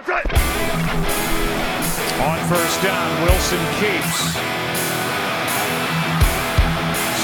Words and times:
On 0.00 0.08
first 2.48 2.82
down, 2.82 3.22
Wilson 3.22 3.60
keeps. 3.76 4.32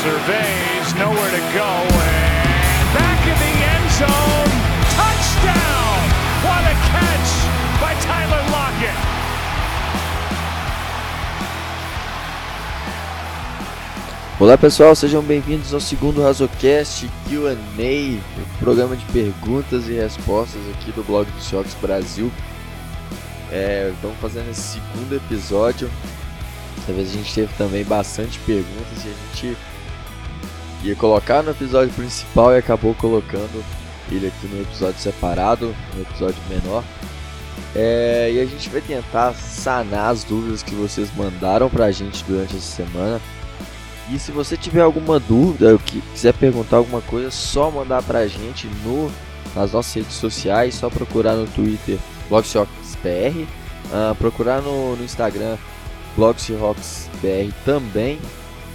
Surveys, 0.05 0.95
nowhere 1.01 1.31
to 1.31 1.41
go, 1.57 1.65
and 1.65 2.93
back 2.93 3.21
in 3.25 3.39
the 3.41 3.65
end 3.65 3.91
zone. 3.97 4.53
Touchdown! 4.93 5.97
What 6.45 6.69
a 6.69 6.77
catch 6.93 7.31
by 7.81 7.95
Tyler 8.05 8.45
Lockett! 8.53 8.99
Olá 14.39 14.59
pessoal, 14.59 14.95
sejam 14.95 15.23
bem-vindos 15.23 15.73
ao 15.73 15.81
segundo 15.81 16.23
Razocast 16.23 17.09
Q&A, 17.27 18.21
o 18.39 18.59
programa 18.59 18.95
de 18.95 19.07
perguntas 19.07 19.89
e 19.89 19.95
respostas 19.95 20.61
aqui 20.75 20.93
do 20.93 21.03
blog 21.03 21.31
do 21.31 21.41
Seahawks 21.41 21.73
Brasil. 21.81 22.31
É, 23.51 23.93
estamos 23.95 24.17
fazendo 24.19 24.51
esse 24.51 24.81
segundo 24.81 25.15
episódio. 25.15 25.91
Dessa 26.77 26.93
vez 26.93 27.11
a 27.11 27.13
gente 27.13 27.35
teve 27.35 27.53
também 27.55 27.85
bastante 27.85 28.39
perguntas 28.41 29.05
e 29.05 29.09
a 29.09 29.35
gente 29.35 29.57
ia 30.83 30.97
colocar 30.97 31.43
no 31.43 31.51
episódio 31.51 31.93
principal 31.95 32.53
e 32.55 32.59
acabou 32.59 32.95
colocando 32.95 33.65
ele 34.11 34.29
aqui 34.29 34.47
no 34.47 34.63
episódio 34.63 35.01
separado, 35.01 35.75
no 35.95 36.03
episódio 36.03 36.41
menor. 36.49 36.85
É, 37.75 38.31
e 38.33 38.41
a 38.41 38.47
gente 38.47 38.69
vai 38.69 38.81
tentar 38.81 39.35
sanar 39.35 40.11
as 40.11 40.25
dúvidas 40.25 40.63
que 40.63 40.75
vocês 40.75 41.15
mandaram 41.15 41.69
pra 41.69 41.91
gente 41.91 42.25
durante 42.25 42.57
essa 42.57 42.85
semana. 42.85 43.21
E 44.11 44.19
se 44.19 44.31
você 44.31 44.57
tiver 44.57 44.83
alguma 44.83 45.19
dúvida, 45.19 45.73
ou 45.73 45.79
que 45.79 46.01
quiser 46.01 46.33
perguntar 46.35 46.77
alguma 46.77 47.03
coisa, 47.03 47.31
só 47.31 47.71
mandar 47.71 48.03
pra 48.03 48.27
gente 48.29 48.69
no, 48.85 49.11
nas 49.55 49.73
nossas 49.73 49.95
redes 49.95 50.15
sociais, 50.15 50.77
só 50.77 50.89
procurar 50.89 51.35
no 51.35 51.47
Twitter 51.49 51.99
Uh, 53.07 54.15
procurar 54.17 54.61
no, 54.63 54.97
no 54.97 55.05
Instagram 55.05 55.57
BlogSeahawksBR 56.17 57.53
também, 57.65 58.19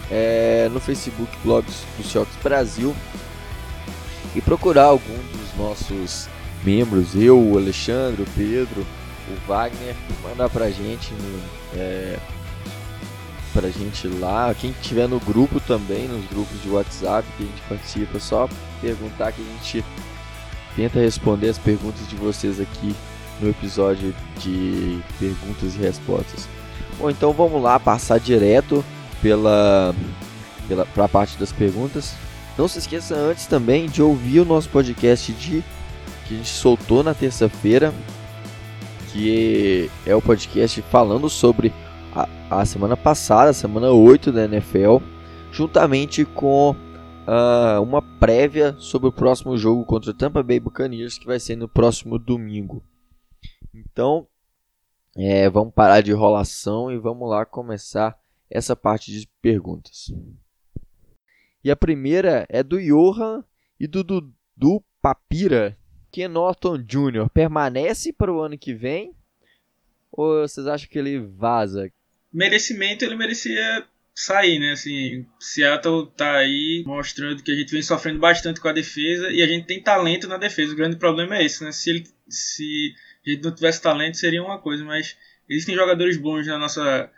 é, 0.10 0.70
no 0.72 0.80
Facebook 0.80 1.32
Blogs 1.44 1.84
do 1.98 2.04
Seahawks 2.04 2.36
Brasil 2.44 2.96
e 4.36 4.42
procurar 4.42 4.86
algum 4.86 5.18
dos 5.18 5.58
nossos 5.58 6.30
membros, 6.64 7.16
eu, 7.16 7.40
o 7.40 7.58
Alexandre, 7.58 8.22
o 8.22 8.28
Pedro, 8.36 8.86
o 9.28 9.48
Wagner, 9.48 9.96
mandar 10.24 10.50
pra 10.50 10.70
gente 10.70 11.12
é, 11.76 12.18
pra 13.52 13.70
gente 13.70 14.08
lá. 14.08 14.54
Quem 14.54 14.74
tiver 14.82 15.08
no 15.08 15.20
grupo 15.20 15.60
também, 15.60 16.08
nos 16.08 16.26
grupos 16.28 16.62
de 16.62 16.70
WhatsApp 16.70 17.28
que 17.38 17.44
a 17.44 17.48
gente 17.48 17.62
participa, 17.68 18.20
só 18.20 18.48
perguntar 18.80 19.32
que 19.32 19.42
a 19.42 19.46
gente 19.46 19.86
tenta 20.76 21.00
responder 21.00 21.50
as 21.50 21.58
perguntas 21.58 22.08
de 22.08 22.16
vocês 22.16 22.60
aqui 22.60 22.96
no 23.42 23.50
episódio 23.50 24.14
de 24.38 25.02
perguntas 25.20 25.76
e 25.76 25.80
respostas. 25.80 26.48
Bom, 27.00 27.10
então 27.10 27.34
vamos 27.34 27.62
lá 27.62 27.80
passar 27.80 28.20
direto 28.20 28.84
pela 29.22 29.96
pela 30.68 30.86
pra 30.86 31.08
parte 31.08 31.38
das 31.38 31.52
perguntas. 31.52 32.16
Não 32.58 32.68
se 32.68 32.80
esqueça 32.80 33.16
antes 33.16 33.48
também 33.48 33.88
de 33.88 34.02
ouvir 34.02 34.42
o 34.42 34.46
nosso 34.46 34.70
podcast 34.70 35.32
de 35.34 35.64
que 36.28 36.36
a 36.36 36.38
gente 36.38 36.50
soltou 36.50 37.04
na 37.04 37.14
terça-feira, 37.14 37.94
que 39.12 39.90
é 40.06 40.16
o 40.16 40.22
podcast 40.22 40.82
falando 40.84 41.30
sobre 41.30 41.74
a, 42.16 42.28
a 42.50 42.66
semana 42.66 42.96
passada, 42.96 43.52
semana 43.52 43.92
8 43.92 44.32
da 44.32 44.46
NFL, 44.46 44.98
juntamente 45.52 46.24
com 46.24 46.72
uh, 46.72 47.82
uma 47.82 48.02
prévia 48.02 48.76
sobre 48.78 49.10
o 49.10 49.12
próximo 49.12 49.58
jogo 49.58 49.84
contra 49.84 50.12
o 50.12 50.14
Tampa 50.14 50.44
Bay 50.44 50.60
Buccaneers, 50.60 51.18
que 51.18 51.26
vai 51.26 51.40
ser 51.40 51.56
no 51.56 51.68
próximo 51.68 52.18
domingo. 52.18 52.82
Então, 53.74 54.28
é, 55.16 55.50
vamos 55.50 55.74
parar 55.74 56.02
de 56.02 56.12
enrolação 56.12 56.92
e 56.92 56.98
vamos 56.98 57.30
lá 57.30 57.46
começar 57.46 58.18
essa 58.50 58.76
parte 58.76 59.12
de 59.12 59.28
perguntas. 59.42 60.14
E 61.64 61.72
a 61.72 61.76
primeira 61.76 62.46
é 62.50 62.64
do 62.64 62.82
Johan 62.82 63.44
e 63.80 63.88
do 63.88 64.04
Dudu 64.04 64.84
Papira. 65.02 65.78
Ken 66.12 66.28
Norton 66.28 66.78
Jr. 66.78 67.30
permanece 67.34 68.12
para 68.12 68.34
o 68.34 68.42
ano 68.42 68.58
que 68.58 68.74
vem? 68.74 69.16
Ou 70.12 70.42
vocês 70.42 70.68
acham 70.68 70.90
que 70.90 71.00
ele 71.00 71.20
vaza? 71.20 71.90
merecimento 72.32 73.04
ele 73.04 73.16
merecia 73.16 73.86
sair, 74.16 74.60
né? 74.60 74.72
Assim, 74.72 75.26
Seattle 75.40 76.08
tá 76.16 76.38
aí 76.38 76.84
mostrando 76.86 77.44
que 77.44 77.52
a 77.52 77.56
gente 77.56 77.72
vem 77.72 77.82
sofrendo 77.82 78.20
bastante 78.20 78.60
com 78.60 78.68
a 78.68 78.74
defesa 78.74 79.30
e 79.32 79.42
a 79.42 79.48
gente 79.48 79.66
tem 79.66 79.82
talento 79.82 80.28
na 80.28 80.38
defesa. 80.38 80.74
O 80.74 80.76
grande 80.76 80.98
problema 80.98 81.38
é 81.38 81.46
esse, 81.46 81.64
né? 81.64 81.72
Se, 81.72 81.90
ele, 81.90 82.08
se 82.28 82.94
a 83.26 83.30
gente 83.30 83.44
não 83.44 83.54
tivesse 83.54 83.82
talento 83.82 84.18
seria 84.18 84.44
uma 84.44 84.60
coisa, 84.60 84.84
mas 84.84 85.18
existem 85.50 85.76
jogadores 85.76 86.18
bons 86.18 86.48
na 86.48 86.58
nossa, 86.58 87.10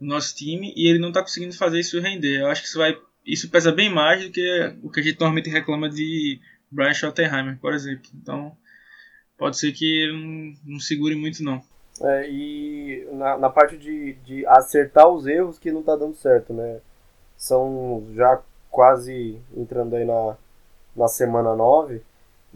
no 0.00 0.08
nosso 0.08 0.34
time 0.34 0.72
e 0.76 0.88
ele 0.88 0.98
não 0.98 1.12
tá 1.12 1.22
conseguindo 1.22 1.56
fazer 1.56 1.80
isso 1.80 2.00
render. 2.00 2.40
Eu 2.40 2.48
acho 2.48 2.62
que 2.62 2.68
isso 2.68 2.78
vai 2.78 2.96
isso 3.28 3.50
pesa 3.50 3.70
bem 3.70 3.92
mais 3.92 4.24
do 4.24 4.30
que 4.32 4.74
o 4.82 4.90
que 4.90 5.00
a 5.00 5.02
gente 5.02 5.20
normalmente 5.20 5.50
reclama 5.50 5.88
de 5.88 6.40
Brian 6.70 6.94
Schottenheimer, 6.94 7.58
por 7.58 7.74
exemplo. 7.74 8.10
Então, 8.14 8.56
pode 9.36 9.58
ser 9.58 9.72
que 9.72 10.10
não, 10.10 10.72
não 10.72 10.80
segure 10.80 11.14
muito 11.14 11.42
não. 11.42 11.62
É, 12.00 12.30
e 12.30 13.06
na, 13.12 13.36
na 13.36 13.50
parte 13.50 13.76
de, 13.76 14.14
de 14.24 14.46
acertar 14.46 15.08
os 15.08 15.26
erros 15.26 15.58
que 15.58 15.70
não 15.70 15.82
tá 15.82 15.94
dando 15.94 16.16
certo, 16.16 16.54
né? 16.54 16.80
São 17.36 18.06
já 18.14 18.40
quase 18.70 19.38
entrando 19.56 19.94
aí 19.94 20.04
na, 20.04 20.36
na 20.96 21.08
semana 21.08 21.54
9 21.54 22.00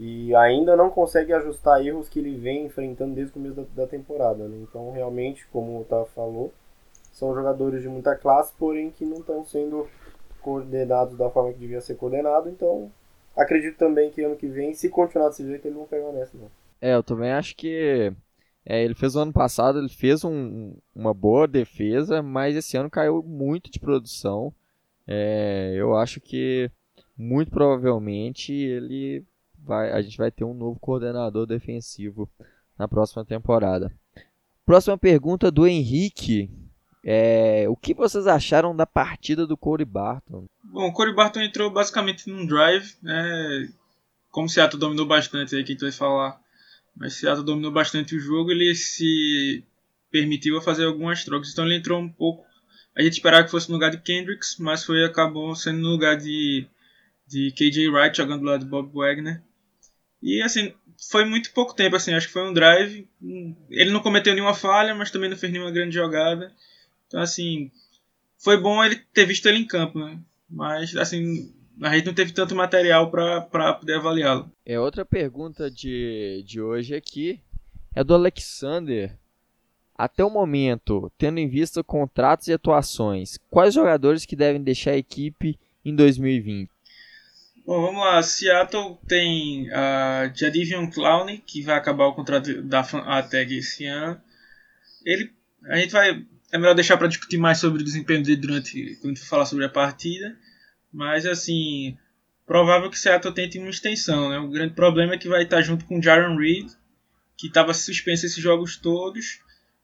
e 0.05 0.35
ainda 0.35 0.75
não 0.75 0.89
consegue 0.89 1.31
ajustar 1.31 1.81
erros 1.85 2.09
que 2.09 2.19
ele 2.19 2.35
vem 2.35 2.65
enfrentando 2.65 3.15
desde 3.15 3.31
o 3.31 3.33
começo 3.35 3.55
da, 3.55 3.83
da 3.83 3.87
temporada, 3.87 4.49
né? 4.49 4.57
Então, 4.61 4.91
realmente, 4.91 5.47
como 5.47 5.71
o 5.71 5.79
Otávio 5.79 6.07
falou, 6.13 6.51
são 7.13 7.33
jogadores 7.33 7.81
de 7.81 7.87
muita 7.87 8.13
classe, 8.13 8.51
porém 8.59 8.91
que 8.91 9.05
não 9.05 9.19
estão 9.19 9.45
sendo 9.45 9.87
coordenados 10.41 11.17
da 11.17 11.29
forma 11.29 11.53
que 11.53 11.59
devia 11.59 11.79
ser 11.79 11.95
coordenado, 11.95 12.49
então 12.49 12.91
acredito 13.33 13.77
também 13.77 14.11
que 14.11 14.21
ano 14.21 14.35
que 14.35 14.45
vem, 14.45 14.73
se 14.73 14.89
continuar 14.89 15.29
desse 15.29 15.47
jeito, 15.47 15.65
ele 15.69 15.77
não 15.77 15.85
permanece, 15.85 16.35
não. 16.35 16.51
É, 16.81 16.95
eu 16.95 17.01
também 17.01 17.31
acho 17.31 17.55
que 17.55 18.11
é, 18.65 18.83
ele 18.83 18.95
fez 18.95 19.15
o 19.15 19.21
ano 19.21 19.31
passado, 19.31 19.79
ele 19.79 19.87
fez 19.87 20.25
um, 20.25 20.75
uma 20.93 21.13
boa 21.13 21.47
defesa, 21.47 22.21
mas 22.21 22.57
esse 22.57 22.75
ano 22.75 22.89
caiu 22.89 23.23
muito 23.23 23.71
de 23.71 23.79
produção. 23.79 24.53
É, 25.07 25.71
eu 25.77 25.95
acho 25.95 26.19
que 26.19 26.69
muito 27.17 27.51
provavelmente 27.51 28.51
ele 28.51 29.23
vai, 29.63 29.91
a 29.91 30.01
gente 30.01 30.17
vai 30.17 30.31
ter 30.31 30.43
um 30.43 30.53
novo 30.53 30.79
coordenador 30.79 31.45
defensivo 31.45 32.29
na 32.77 32.87
próxima 32.87 33.25
temporada. 33.25 33.91
Próxima 34.65 34.97
pergunta 34.97 35.51
do 35.51 35.67
Henrique. 35.67 36.49
É, 37.05 37.65
o 37.67 37.75
que 37.75 37.93
vocês 37.93 38.27
acharam 38.27 38.75
da 38.75 38.85
partida 38.85 39.45
do 39.45 39.57
Corey 39.57 39.85
Barton? 39.85 40.45
Bom, 40.63 40.87
o 40.87 40.93
Corey 40.93 41.13
Barton 41.13 41.41
entrou 41.41 41.69
basicamente 41.69 42.29
num 42.29 42.45
drive, 42.45 42.95
né? 43.01 43.69
Como 44.31 44.47
o 44.47 44.49
Seattle 44.49 44.79
dominou 44.79 45.05
bastante 45.05 45.55
aí, 45.55 45.63
que 45.63 45.71
a 45.71 45.73
gente 45.73 45.81
vai 45.81 45.91
falar 45.91 46.43
mas 46.95 47.15
Seattle 47.15 47.45
dominou 47.45 47.71
bastante 47.71 48.15
o 48.15 48.19
jogo, 48.19 48.51
ele 48.51 48.73
se 48.75 49.63
permitiu 50.11 50.61
fazer 50.61 50.85
algumas 50.85 51.23
trocas. 51.25 51.51
Então 51.51 51.65
ele 51.65 51.75
entrou 51.75 51.99
um 51.99 52.09
pouco. 52.09 52.45
A 52.95 53.01
gente 53.01 53.13
esperava 53.13 53.43
que 53.43 53.51
fosse 53.51 53.69
no 53.69 53.75
lugar 53.75 53.89
de 53.89 53.99
Kendricks, 53.99 54.57
mas 54.59 54.83
foi 54.83 55.03
acabou 55.03 55.55
sendo 55.55 55.79
no 55.79 55.89
lugar 55.89 56.15
de, 56.15 56.67
de 57.27 57.51
KJ 57.51 57.89
Wright 57.89 58.15
jogando 58.15 58.41
do 58.41 58.45
lado 58.45 58.63
de 58.63 58.69
Bob 58.69 58.91
Wagner. 58.93 59.41
E 60.23 60.41
assim, 60.41 60.73
foi 61.11 61.25
muito 61.25 61.51
pouco 61.51 61.75
tempo, 61.75 61.97
assim, 61.97 62.13
acho 62.13 62.27
que 62.27 62.33
foi 62.33 62.47
um 62.47 62.53
drive. 62.53 63.05
Ele 63.69 63.91
não 63.91 63.99
cometeu 63.99 64.33
nenhuma 64.33 64.53
falha, 64.53 64.95
mas 64.95 65.11
também 65.11 65.29
não 65.29 65.35
fez 65.35 65.51
nenhuma 65.51 65.69
grande 65.69 65.93
jogada. 65.93 66.51
Então 67.07 67.19
assim, 67.19 67.69
foi 68.37 68.57
bom 68.57 68.83
ele 68.83 68.95
ter 69.13 69.25
visto 69.25 69.45
ele 69.47 69.59
em 69.59 69.67
campo, 69.67 69.99
né? 69.99 70.17
Mas 70.49 70.95
assim, 70.95 71.53
a 71.81 71.93
gente 71.93 72.05
não 72.05 72.13
teve 72.13 72.31
tanto 72.31 72.55
material 72.55 73.11
para 73.11 73.73
poder 73.73 73.95
avaliá-lo. 73.95 74.49
É 74.65 74.79
outra 74.79 75.03
pergunta 75.03 75.69
de, 75.69 76.41
de 76.47 76.61
hoje 76.61 76.95
aqui 76.95 77.41
é 77.93 78.03
do 78.03 78.13
Alexander. 78.13 79.17
Até 79.95 80.23
o 80.23 80.29
momento, 80.29 81.11
tendo 81.17 81.37
em 81.37 81.47
vista 81.47 81.83
contratos 81.83 82.47
e 82.47 82.53
atuações, 82.53 83.37
quais 83.49 83.73
jogadores 83.73 84.25
que 84.25 84.35
devem 84.35 84.63
deixar 84.63 84.91
a 84.91 84.97
equipe 84.97 85.59
em 85.85 85.95
2020? 85.95 86.72
Bom, 87.65 87.81
vamos 87.81 88.03
lá. 88.03 88.21
Seattle 88.21 88.97
tem 89.07 89.71
a 89.71 90.29
uh, 90.29 90.37
Jadivion 90.37 90.89
Clowney, 90.89 91.37
que 91.37 91.61
vai 91.61 91.77
acabar 91.77 92.07
o 92.07 92.13
contrato 92.13 92.61
da 92.61 92.81
ATEG 92.81 93.57
esse 93.57 93.85
ano. 93.85 94.21
Ele, 95.05 95.31
a 95.65 95.77
gente 95.77 95.91
vai, 95.91 96.25
é 96.51 96.57
melhor 96.57 96.75
deixar 96.75 96.97
para 96.97 97.07
discutir 97.07 97.37
mais 97.37 97.59
sobre 97.59 97.81
o 97.81 97.85
desempenho 97.85 98.21
dele 98.21 98.41
durante 98.41 98.97
quando 99.01 99.17
falar 99.17 99.45
sobre 99.45 99.63
a 99.63 99.69
partida. 99.69 100.37
Mas 100.91 101.25
assim, 101.25 101.97
provável 102.45 102.89
que 102.89 102.99
Seattle 102.99 103.33
tente 103.33 103.57
uma 103.57 103.69
extensão. 103.69 104.29
Né? 104.29 104.39
O 104.39 104.49
grande 104.49 104.73
problema 104.73 105.13
é 105.13 105.17
que 105.17 105.29
vai 105.29 105.43
estar 105.43 105.61
junto 105.61 105.85
com 105.85 106.01
Jaron 106.01 106.35
Reed, 106.35 106.69
que 107.37 107.47
estava 107.47 107.73
suspenso 107.73 108.25
esses 108.25 108.43
jogos 108.43 108.75
todos. 108.75 109.39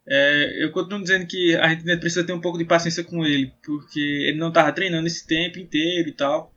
É, 0.05 0.63
eu 0.63 0.71
continuo 0.71 1.01
dizendo 1.01 1.25
que 1.25 1.55
a 1.55 1.69
gente 1.69 1.97
precisa 1.97 2.25
ter 2.25 2.33
um 2.33 2.41
pouco 2.41 2.57
de 2.57 2.65
paciência 2.65 3.05
com 3.05 3.25
ele, 3.25 3.53
porque 3.63 3.99
ele 3.99 4.37
não 4.37 4.49
estava 4.49 4.73
treinando 4.73 5.07
esse 5.07 5.25
tempo 5.25 5.59
inteiro 5.59 6.09
e 6.09 6.13
tal. 6.13 6.53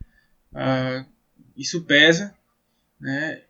Ah, 0.53 1.05
isso 1.57 1.83
pesa, 1.83 2.33
né? 2.99 3.41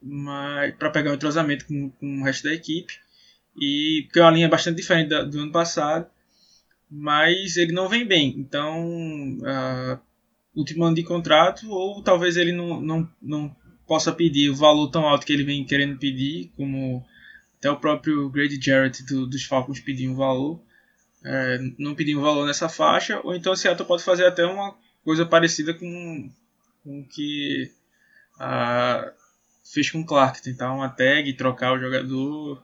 Para 0.77 0.89
pegar 0.89 1.11
um 1.11 1.15
entrosamento 1.15 1.65
com, 1.65 1.89
com 1.91 2.21
o 2.21 2.23
resto 2.23 2.43
da 2.43 2.53
equipe. 2.53 2.93
e 3.55 4.07
que 4.11 4.19
é 4.19 4.23
uma 4.23 4.31
linha 4.31 4.49
bastante 4.49 4.77
diferente 4.77 5.09
da, 5.09 5.23
do 5.23 5.39
ano 5.39 5.51
passado, 5.51 6.07
mas 6.89 7.57
ele 7.57 7.71
não 7.71 7.87
vem 7.89 8.05
bem. 8.05 8.35
Então, 8.37 9.37
uh, 9.39 9.99
último 10.55 10.83
ano 10.83 10.95
de 10.95 11.03
contrato, 11.03 11.69
ou 11.69 12.01
talvez 12.03 12.37
ele 12.37 12.51
não, 12.51 12.81
não, 12.81 13.09
não 13.21 13.55
possa 13.87 14.11
pedir 14.11 14.49
o 14.49 14.55
valor 14.55 14.89
tão 14.89 15.07
alto 15.07 15.25
que 15.25 15.33
ele 15.33 15.43
vem 15.43 15.65
querendo 15.65 15.97
pedir, 15.97 16.51
como 16.55 17.05
até 17.57 17.69
o 17.69 17.79
próprio 17.79 18.29
Grady 18.29 18.59
Jarrett 18.61 19.03
do, 19.05 19.25
dos 19.27 19.43
Falcons 19.43 19.79
pediu 19.79 20.11
um 20.11 20.15
valor. 20.15 20.61
É, 21.23 21.59
não 21.77 21.95
pediu 21.95 22.19
um 22.19 22.21
valor 22.21 22.45
nessa 22.45 22.67
faixa, 22.67 23.21
ou 23.23 23.33
então 23.33 23.53
o 23.53 23.55
Seattle 23.55 23.87
pode 23.87 24.03
fazer 24.03 24.25
até 24.25 24.45
uma 24.45 24.75
coisa 25.05 25.25
parecida 25.25 25.73
com 25.73 26.29
o 26.85 27.03
que 27.05 27.71
a, 28.39 29.11
fez 29.63 29.89
com 29.89 30.01
o 30.01 30.05
Clark, 30.05 30.41
tentar 30.41 30.73
uma 30.73 30.89
tag, 30.89 31.31
trocar 31.33 31.73
o 31.73 31.79
jogador, 31.79 32.63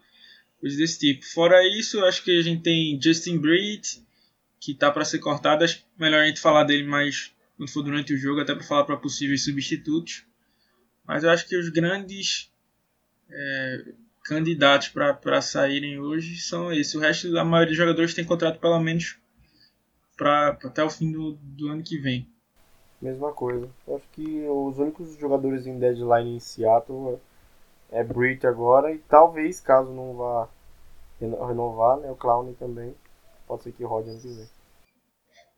coisas 0.60 0.78
desse 0.78 1.00
tipo. 1.00 1.26
Fora 1.26 1.56
isso, 1.78 2.04
acho 2.06 2.24
que 2.24 2.38
a 2.38 2.42
gente 2.42 2.62
tem 2.62 3.00
Justin 3.02 3.38
Breed, 3.38 3.84
que 4.60 4.74
tá 4.74 4.92
para 4.92 5.06
ser 5.06 5.20
cortado, 5.20 5.64
acho 5.64 5.84
melhor 5.98 6.22
a 6.22 6.28
gente 6.28 6.40
falar 6.40 6.64
dele 6.64 6.84
mais 6.84 7.34
quando 7.58 7.72
for 7.72 7.84
durante 7.84 8.14
o 8.14 8.18
jogo, 8.18 8.40
até 8.40 8.56
para 8.56 8.64
falar 8.64 8.86
para 8.86 8.98
possíveis 8.98 9.44
substitutos. 9.44 10.24
Mas 11.06 11.24
eu 11.24 11.30
acho 11.30 11.48
que 11.48 11.58
os 11.58 11.70
grandes 11.70 12.50
é, 13.30 13.94
candidatos 14.24 14.90
para 14.90 15.42
saírem 15.42 16.00
hoje 16.00 16.38
são 16.38 16.72
esses. 16.72 16.94
O 16.96 17.00
resto 17.00 17.32
da 17.32 17.44
maioria 17.44 17.72
dos 17.72 17.78
jogadores 17.78 18.14
tem 18.14 18.24
contrato 18.24 18.60
pelo 18.60 18.80
menos 18.80 19.18
para 20.16 20.50
até 20.50 20.84
o 20.84 20.90
fim 20.90 21.12
do, 21.12 21.34
do 21.42 21.70
ano 21.70 21.84
que 21.84 21.98
vem. 21.98 22.30
Mesma 23.02 23.32
coisa. 23.32 23.70
Eu 23.88 23.96
acho 23.96 24.06
que 24.12 24.46
os 24.48 24.78
únicos 24.78 25.18
jogadores 25.18 25.66
em 25.66 25.80
deadline 25.80 26.36
em 26.36 26.40
Seattle 26.40 27.20
é 27.92 28.04
Britt 28.04 28.46
agora 28.46 28.92
e 28.92 28.98
talvez, 28.98 29.60
caso 29.60 29.92
não 29.92 30.16
vá 30.16 30.50
renovar, 31.20 31.98
né, 31.98 32.12
o 32.12 32.16
Clown 32.16 32.54
também. 32.54 32.94
Pode 33.48 33.64
ser 33.64 33.72
que 33.72 33.84
rode 33.84 34.10
que 34.20 34.28
vem. 34.28 34.50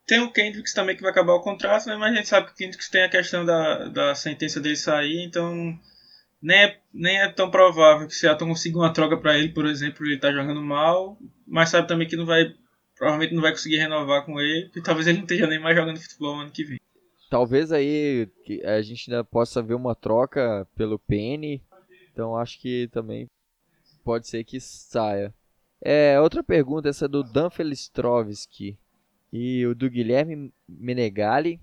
Tem 0.07 0.19
o 0.19 0.31
Kendricks 0.31 0.73
também 0.73 0.95
que 0.95 1.01
vai 1.01 1.11
acabar 1.11 1.33
o 1.33 1.41
contrato, 1.41 1.87
né, 1.87 1.95
mas 1.95 2.13
a 2.13 2.15
gente 2.15 2.27
sabe 2.27 2.47
que 2.47 2.53
o 2.53 2.55
Kendricks 2.55 2.89
tem 2.89 3.03
a 3.03 3.09
questão 3.09 3.45
da, 3.45 3.87
da 3.87 4.15
sentença 4.15 4.59
dele 4.59 4.75
sair, 4.75 5.23
então 5.23 5.77
nem 6.41 6.57
é, 6.57 6.79
nem 6.93 7.21
é 7.21 7.29
tão 7.31 7.49
provável 7.51 8.07
que 8.07 8.15
Seattle 8.15 8.49
consiga 8.49 8.77
uma 8.77 8.93
troca 8.93 9.17
para 9.17 9.37
ele, 9.37 9.49
por 9.49 9.65
exemplo, 9.65 10.05
ele 10.05 10.19
tá 10.19 10.31
jogando 10.31 10.61
mal, 10.61 11.17
mas 11.47 11.69
sabe 11.69 11.87
também 11.87 12.07
que 12.07 12.15
não 12.15 12.25
vai 12.25 12.55
provavelmente 12.95 13.33
não 13.33 13.41
vai 13.41 13.51
conseguir 13.51 13.77
renovar 13.77 14.25
com 14.25 14.39
ele, 14.39 14.69
e 14.75 14.81
talvez 14.81 15.07
ele 15.07 15.17
não 15.17 15.23
esteja 15.23 15.47
nem 15.47 15.59
mais 15.59 15.75
jogando 15.75 15.99
futebol 15.99 16.39
ano 16.39 16.51
que 16.51 16.63
vem. 16.63 16.80
Talvez 17.31 17.71
aí 17.71 18.29
a 18.65 18.81
gente 18.81 19.09
ainda 19.09 19.23
possa 19.23 19.63
ver 19.63 19.73
uma 19.73 19.95
troca 19.95 20.67
pelo 20.75 20.99
Penny, 20.99 21.63
então 22.11 22.35
acho 22.35 22.59
que 22.59 22.89
também 22.91 23.25
pode 24.03 24.27
ser 24.27 24.43
que 24.43 24.59
saia. 24.59 25.33
É, 25.81 26.19
outra 26.19 26.43
pergunta, 26.43 26.89
essa 26.89 27.05
é 27.05 27.07
do 27.07 27.23
Dan 27.23 27.49
Felistrovski 27.49 28.77
e 29.31 29.65
o 29.65 29.73
do 29.73 29.89
Guilherme 29.89 30.53
Menegali. 30.67 31.57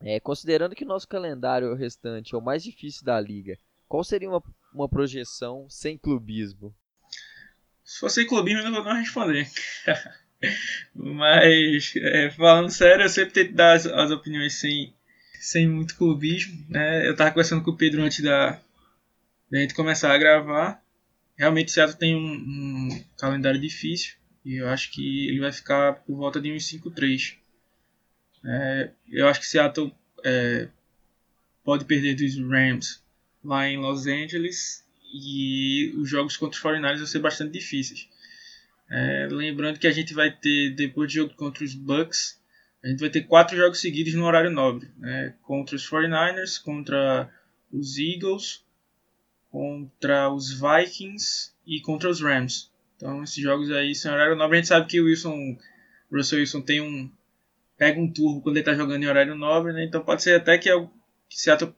É, 0.00 0.18
considerando 0.18 0.74
que 0.74 0.82
o 0.82 0.88
nosso 0.88 1.06
calendário 1.06 1.76
restante 1.76 2.34
é 2.34 2.36
o 2.36 2.42
mais 2.42 2.64
difícil 2.64 3.04
da 3.04 3.20
liga, 3.20 3.56
qual 3.86 4.02
seria 4.02 4.28
uma, 4.28 4.42
uma 4.74 4.88
projeção 4.88 5.64
sem 5.70 5.96
clubismo? 5.96 6.74
Se 7.84 8.00
fosse 8.00 8.26
clubismo, 8.26 8.62
eu 8.62 8.72
não 8.72 8.82
vou 8.82 8.94
responder. 8.94 9.48
Mas, 10.94 11.94
é, 11.96 12.30
falando 12.30 12.70
sério, 12.70 13.04
eu 13.04 13.08
sempre 13.08 13.32
tento 13.32 13.54
dar 13.54 13.74
as, 13.74 13.86
as, 13.86 14.10
opiniões 14.10 14.54
sem, 14.54 14.92
sem 15.40 15.68
muito 15.68 15.96
clubismo. 15.96 16.64
Né? 16.68 17.08
Eu 17.08 17.14
tava 17.14 17.30
conversando 17.30 17.62
com 17.62 17.70
o 17.70 17.76
Pedro 17.76 18.02
antes 18.02 18.20
da, 18.22 18.60
da 19.50 19.58
gente 19.58 19.74
começar 19.74 20.12
a 20.12 20.18
gravar. 20.18 20.82
Realmente, 21.36 21.68
o 21.68 21.70
Seattle 21.70 21.98
tem 21.98 22.14
um, 22.14 22.34
um, 22.34 23.04
calendário 23.18 23.60
difícil. 23.60 24.14
E 24.44 24.56
eu 24.56 24.68
acho 24.68 24.90
que 24.90 25.28
ele 25.28 25.40
vai 25.40 25.52
ficar 25.52 25.94
por 25.94 26.16
volta 26.16 26.40
de 26.40 26.52
uns 26.52 26.64
5-3. 26.64 27.36
É, 28.44 28.90
eu 29.08 29.28
acho 29.28 29.40
que 29.40 29.46
Seattle 29.46 29.94
é, 30.24 30.68
pode 31.64 31.84
perder 31.84 32.16
dos 32.16 32.36
Rams 32.38 33.02
lá 33.44 33.68
em 33.68 33.76
Los 33.76 34.06
Angeles 34.06 34.84
e 35.12 35.92
os 35.96 36.08
jogos 36.08 36.36
contra 36.36 36.56
os 36.56 36.62
49ers 36.62 36.98
vão 36.98 37.06
ser 37.06 37.18
bastante 37.20 37.52
difíceis. 37.52 38.08
É, 38.94 39.26
lembrando 39.30 39.78
que 39.78 39.86
a 39.86 39.90
gente 39.90 40.12
vai 40.12 40.30
ter, 40.30 40.74
depois 40.74 41.08
do 41.08 41.14
jogo 41.14 41.34
contra 41.34 41.64
os 41.64 41.74
Bucks, 41.74 42.38
a 42.84 42.88
gente 42.88 43.00
vai 43.00 43.08
ter 43.08 43.22
quatro 43.22 43.56
jogos 43.56 43.80
seguidos 43.80 44.12
no 44.12 44.26
horário 44.26 44.50
nobre. 44.50 44.90
Né? 44.98 45.34
Contra 45.40 45.74
os 45.74 45.88
49ers, 45.88 46.62
contra 46.62 47.32
os 47.72 47.96
Eagles, 47.96 48.62
contra 49.50 50.30
os 50.30 50.52
Vikings 50.52 51.52
e 51.66 51.80
contra 51.80 52.10
os 52.10 52.20
Rams. 52.20 52.70
Então 52.96 53.24
esses 53.24 53.42
jogos 53.42 53.70
aí 53.70 53.94
são 53.94 54.12
horário 54.12 54.36
nobre. 54.36 54.58
A 54.58 54.60
gente 54.60 54.68
sabe 54.68 54.86
que 54.86 55.00
o 55.00 55.06
Wilson, 55.06 55.56
Russell 56.12 56.40
Wilson 56.40 56.60
tem 56.60 56.82
um 56.82 57.10
pega 57.78 57.98
um 57.98 58.12
turbo 58.12 58.42
quando 58.42 58.56
ele 58.56 58.60
está 58.60 58.74
jogando 58.74 59.02
em 59.02 59.08
horário 59.08 59.34
nobre, 59.34 59.72
né? 59.72 59.84
Então 59.84 60.04
pode 60.04 60.22
ser 60.22 60.36
até 60.36 60.58
que, 60.58 60.68
que 61.28 61.40
Seattle 61.40 61.74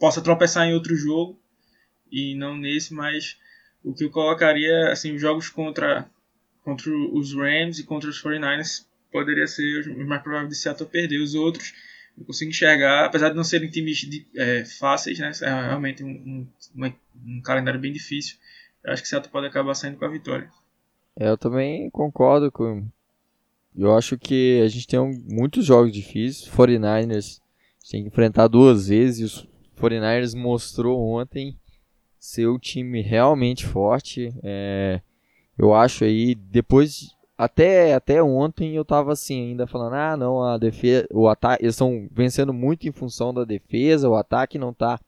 possa 0.00 0.22
tropeçar 0.22 0.66
em 0.66 0.74
outro 0.74 0.96
jogo 0.96 1.38
e 2.10 2.34
não 2.34 2.56
nesse, 2.56 2.94
mas 2.94 3.38
o 3.86 3.94
que 3.94 4.04
eu 4.04 4.10
colocaria, 4.10 4.90
assim, 4.90 5.14
os 5.14 5.20
jogos 5.20 5.48
contra, 5.48 6.10
contra 6.64 6.90
os 7.12 7.32
Rams 7.32 7.78
e 7.78 7.84
contra 7.84 8.10
os 8.10 8.20
49ers 8.20 8.84
poderia 9.12 9.46
ser 9.46 9.78
os 9.80 10.06
mais 10.06 10.20
prováveis 10.22 10.50
de 10.50 10.56
Seattle 10.56 10.90
perder. 10.90 11.20
Os 11.22 11.36
outros 11.36 11.72
eu 12.18 12.24
consigo 12.24 12.50
enxergar, 12.50 13.04
apesar 13.04 13.28
de 13.28 13.36
não 13.36 13.44
serem 13.44 13.70
times 13.70 13.98
de, 13.98 14.26
é, 14.36 14.64
fáceis, 14.64 15.18
né, 15.18 15.30
é 15.40 15.46
realmente 15.46 16.02
um, 16.02 16.48
um, 16.74 16.92
um, 17.26 17.40
calendário 17.42 17.78
bem 17.78 17.92
difícil, 17.92 18.36
eu 18.82 18.92
acho 18.92 19.02
que 19.02 19.08
Seattle 19.08 19.30
pode 19.30 19.46
acabar 19.46 19.74
saindo 19.74 19.98
com 19.98 20.04
a 20.04 20.10
vitória. 20.10 20.50
É, 21.18 21.28
eu 21.28 21.36
também 21.36 21.88
concordo 21.90 22.50
com... 22.50 22.88
Eu 23.76 23.94
acho 23.94 24.18
que 24.18 24.62
a 24.64 24.68
gente 24.68 24.86
tem 24.86 24.98
um, 24.98 25.12
muitos 25.28 25.66
jogos 25.66 25.92
difíceis, 25.92 26.50
49ers 26.50 27.40
tem 27.88 28.02
que 28.02 28.08
enfrentar 28.08 28.48
duas 28.48 28.88
vezes 28.88 29.20
e 29.20 29.24
os 29.24 29.48
49ers 29.78 30.34
mostrou 30.34 30.98
ontem 30.98 31.56
ser 32.18 32.48
um 32.48 32.58
time 32.58 33.00
realmente 33.00 33.66
forte. 33.66 34.34
É, 34.42 35.00
eu 35.58 35.74
acho 35.74 36.04
aí, 36.04 36.34
depois, 36.34 37.14
até, 37.36 37.94
até 37.94 38.22
ontem 38.22 38.74
eu 38.74 38.84
tava 38.84 39.12
assim, 39.12 39.50
ainda 39.50 39.66
falando, 39.66 39.94
ah 39.94 40.16
não, 40.16 40.42
a 40.42 40.58
defesa, 40.58 41.06
o 41.12 41.28
ataque, 41.28 41.64
eles 41.64 41.74
estão 41.74 42.08
vencendo 42.10 42.52
muito 42.52 42.88
em 42.88 42.92
função 42.92 43.32
da 43.32 43.44
defesa, 43.44 44.08
o 44.08 44.14
ataque 44.14 44.58
não 44.58 44.72
tá 44.72 44.98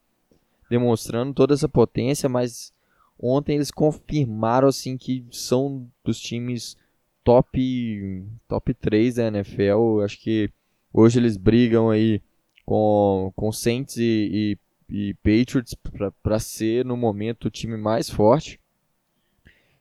demonstrando 0.71 1.33
toda 1.33 1.55
essa 1.55 1.69
potência, 1.69 2.29
mas 2.29 2.73
ontem 3.19 3.57
eles 3.57 3.71
confirmaram 3.71 4.69
assim 4.69 4.97
que 4.97 5.25
são 5.31 5.87
dos 6.05 6.21
times 6.21 6.77
top 7.25 8.25
top 8.47 8.73
3 8.75 9.15
da 9.17 9.27
NFL. 9.29 10.03
Acho 10.05 10.19
que 10.21 10.51
hoje 10.93 11.19
eles 11.19 11.37
brigam 11.37 11.91
aí 11.91 12.23
com, 12.65 13.33
com 13.35 13.53
Saints 13.53 13.97
e, 13.97 14.31
e, 14.33 14.59
e 14.89 15.15
Patriots 15.15 15.75
para 16.23 16.39
ser 16.39 16.85
no 16.85 16.97
momento 16.97 17.47
o 17.47 17.51
time 17.51 17.77
mais 17.77 18.09
forte. 18.09 18.61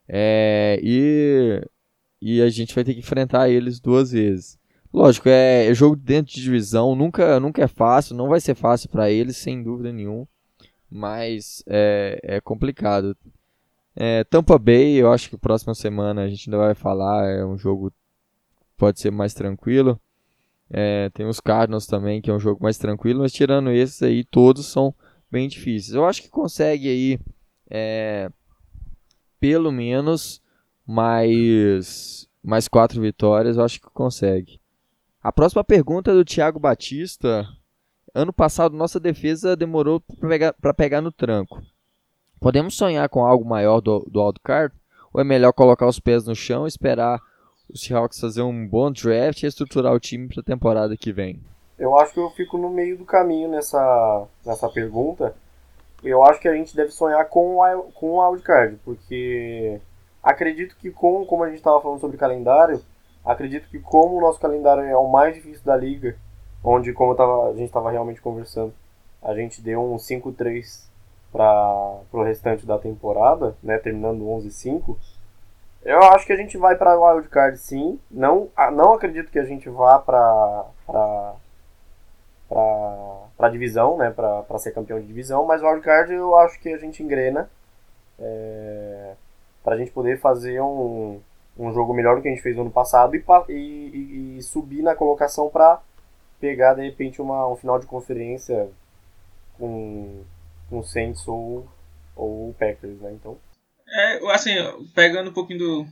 É, 0.08 0.80
e, 0.82 1.62
e 2.22 2.42
a 2.42 2.50
gente 2.50 2.74
vai 2.74 2.84
ter 2.84 2.94
que 2.94 3.00
enfrentar 3.00 3.50
eles 3.50 3.80
duas 3.80 4.12
vezes. 4.12 4.58
Lógico, 4.94 5.30
é, 5.30 5.68
é 5.68 5.74
jogo 5.74 5.96
dentro 5.96 6.34
de 6.34 6.42
divisão, 6.42 6.96
nunca, 6.96 7.40
nunca 7.40 7.62
é 7.64 7.68
fácil, 7.68 8.16
não 8.16 8.30
vai 8.30 8.40
ser 8.40 8.56
fácil 8.56 8.90
para 8.90 9.12
eles, 9.12 9.38
sem 9.38 9.62
dúvida 9.62 9.92
nenhuma, 9.92 10.28
mas 10.90 11.64
é, 11.68 12.20
é 12.24 12.42
complicado. 12.42 13.16
É, 13.96 14.24
Tampa 14.24 14.58
Bay, 14.58 14.94
eu 14.96 15.12
acho 15.12 15.30
que 15.30 15.38
próxima 15.38 15.76
semana 15.76 16.24
a 16.24 16.28
gente 16.30 16.50
ainda 16.50 16.58
vai 16.58 16.74
falar, 16.74 17.28
é 17.30 17.46
um 17.46 17.58
jogo 17.58 17.92
pode 18.78 19.00
ser 19.00 19.12
mais 19.12 19.34
tranquilo. 19.34 20.00
É, 20.69 21.09
tem 21.12 21.25
os 21.25 21.39
Cardinals 21.39 21.88
também, 21.88 22.21
que 22.21 22.29
é 22.29 22.33
um 22.33 22.39
jogo 22.39 22.62
mais 22.62 22.77
tranquilo, 22.77 23.21
mas 23.21 23.31
tirando 23.31 23.71
esses 23.71 24.01
aí, 24.03 24.24
todos 24.24 24.65
são 24.65 24.93
bem 25.31 25.47
difíceis. 25.47 25.93
Eu 25.95 26.05
acho 26.05 26.21
que 26.21 26.29
consegue 26.29 26.89
aí, 26.89 27.19
é, 27.69 28.29
pelo 29.39 29.71
menos, 29.71 30.41
mais, 30.86 32.27
mais 32.43 32.67
quatro 32.67 33.01
vitórias, 33.01 33.57
eu 33.57 33.63
acho 33.63 33.79
que 33.79 33.89
consegue. 33.89 34.59
A 35.21 35.31
próxima 35.31 35.63
pergunta 35.63 36.12
é 36.12 36.13
do 36.13 36.24
Thiago 36.24 36.59
Batista. 36.59 37.47
Ano 38.13 38.31
passado, 38.31 38.75
nossa 38.75 39.00
defesa 39.00 39.55
demorou 39.55 40.00
para 40.00 40.29
pegar, 40.29 40.53
pegar 40.75 41.01
no 41.01 41.12
tranco. 41.12 41.62
Podemos 42.39 42.75
sonhar 42.75 43.09
com 43.09 43.25
algo 43.25 43.43
maior 43.43 43.81
do, 43.81 44.00
do 44.09 44.24
wildcard? 44.24 44.74
Ou 45.13 45.19
é 45.19 45.24
melhor 45.24 45.51
colocar 45.51 45.88
os 45.88 46.00
pés 46.00 46.25
no 46.25 46.36
chão 46.36 46.65
e 46.65 46.67
esperar 46.67 47.19
o 47.69 47.77
Seahawks 47.77 48.19
fazer 48.19 48.41
um 48.41 48.67
bom 48.67 48.91
draft 48.91 49.43
e 49.43 49.47
estruturar 49.47 49.93
o 49.93 50.00
time 50.00 50.27
para 50.27 50.41
a 50.41 50.43
temporada 50.43 50.97
que 50.97 51.12
vem? 51.12 51.41
Eu 51.77 51.97
acho 51.97 52.13
que 52.13 52.19
eu 52.19 52.29
fico 52.31 52.57
no 52.57 52.69
meio 52.69 52.97
do 52.97 53.05
caminho 53.05 53.50
nessa, 53.50 54.25
nessa 54.45 54.67
pergunta. 54.69 55.36
Eu 56.03 56.24
acho 56.24 56.39
que 56.39 56.47
a 56.47 56.53
gente 56.53 56.75
deve 56.75 56.91
sonhar 56.91 57.27
com 57.29 57.57
com 57.93 58.12
o 58.12 58.29
wildcard, 58.29 58.77
porque 58.83 59.79
acredito 60.21 60.75
que 60.77 60.91
com, 60.91 61.25
como 61.25 61.43
a 61.43 61.47
gente 61.47 61.57
estava 61.57 61.81
falando 61.81 62.00
sobre 62.00 62.17
calendário, 62.17 62.81
acredito 63.24 63.67
que 63.69 63.79
como 63.79 64.17
o 64.17 64.21
nosso 64.21 64.39
calendário 64.39 64.83
é 64.83 64.95
o 64.95 65.07
mais 65.07 65.36
difícil 65.36 65.63
da 65.63 65.75
liga, 65.75 66.15
onde 66.63 66.93
como 66.93 67.15
tava, 67.15 67.50
a 67.50 67.53
gente 67.53 67.67
estava 67.67 67.91
realmente 67.91 68.21
conversando, 68.21 68.74
a 69.21 69.33
gente 69.33 69.62
deu 69.62 69.81
um 69.81 69.97
5-3 69.97 70.88
para 71.31 72.01
o 72.12 72.24
restante 72.24 72.65
da 72.65 72.77
temporada, 72.77 73.55
né, 73.62 73.77
terminando 73.77 74.25
11-5, 74.25 74.95
Eu 75.88 76.03
acho 76.03 76.25
que 76.25 76.34
a 76.34 76.36
gente 76.36 76.58
vai 76.58 76.75
para 76.75 77.00
wild 77.00 77.29
card 77.29 77.58
sim. 77.58 77.98
Não, 78.12 78.50
não 78.74 78.94
acredito 78.94 79.32
que 79.32 79.39
a 79.39 79.46
gente 79.46 79.70
vá 79.70 79.98
para 79.98 80.65
para 83.38 83.50
divisão, 83.50 83.98
né, 83.98 84.12
para 84.12 84.60
ser 84.60 84.74
campeão 84.74 85.00
de 85.00 85.08
divisão, 85.08 85.46
mas 85.46 85.62
wild 85.62 85.82
card 85.82 86.13
eu 86.13 86.36
acho 86.36 86.60
que 86.60 86.74
a 86.74 86.77
gente 86.77 87.01
engrena 87.01 87.50
é, 88.20 89.13
para 89.63 89.75
a 89.75 89.77
gente 89.77 89.91
poder 89.91 90.20
fazer 90.20 90.60
um, 90.60 91.22
um 91.58 91.72
jogo 91.72 91.94
melhor 91.94 92.17
do 92.17 92.22
que 92.22 92.27
a 92.27 92.32
gente 92.32 92.44
fez 92.44 92.58
no 92.58 92.63
ano 92.63 92.72
passado 92.72 93.15
e, 93.15 93.24
e, 93.50 94.38
e 94.38 94.44
subir 94.44 94.82
na 94.82 94.94
colocação 94.94 95.50
para 95.50 95.82
pegar 96.38 96.74
de 96.74 96.84
repente 96.84 97.22
uma, 97.22 97.48
um 97.48 97.56
final 97.56 97.79
de 97.79 97.86
conferência 97.86 98.70
com, 99.58 100.22
com 100.70 100.84
Saints 100.84 101.25
ou, 101.27 101.65
ou 102.13 102.53
Packers, 102.60 103.00
né? 103.00 103.13
Então. 103.13 103.38
É, 103.89 104.32
assim, 104.32 104.51
pegando 104.94 105.29
um 105.29 105.34
pouquinho 105.34 105.60
do. 105.60 105.88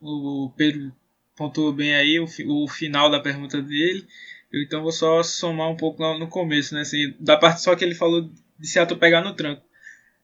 O 0.00 0.52
Pedro 0.56 0.92
pontuou 1.36 1.72
bem 1.72 1.94
aí 1.94 2.18
o, 2.18 2.26
o 2.48 2.68
final 2.68 3.10
da 3.10 3.20
pergunta 3.20 3.60
dele. 3.60 4.06
Eu 4.52 4.62
então 4.62 4.82
vou 4.82 4.92
só 4.92 5.22
somar 5.22 5.70
um 5.70 5.76
pouco 5.76 6.02
no 6.18 6.28
começo, 6.28 6.74
né? 6.74 6.80
Assim, 6.80 7.14
da 7.20 7.36
parte 7.36 7.62
só 7.62 7.74
que 7.76 7.84
ele 7.84 7.94
falou 7.94 8.28
de 8.58 8.66
Seattle 8.66 8.98
pegar 8.98 9.22
no 9.22 9.34
tranco. 9.34 9.62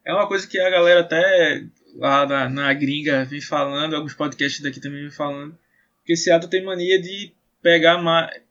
É 0.05 0.13
uma 0.13 0.27
coisa 0.27 0.47
que 0.47 0.59
a 0.59 0.69
galera 0.69 1.01
até 1.01 1.63
lá 1.95 2.25
na, 2.25 2.49
na 2.49 2.73
gringa 2.73 3.25
vem 3.25 3.41
falando, 3.41 3.95
alguns 3.95 4.13
podcasts 4.13 4.61
daqui 4.61 4.79
também 4.79 5.01
vem 5.01 5.11
falando, 5.11 5.57
que 6.05 6.15
Seattle 6.15 6.49
tem 6.49 6.63
mania 6.63 7.01
de 7.01 7.33
pegar, 7.61 7.99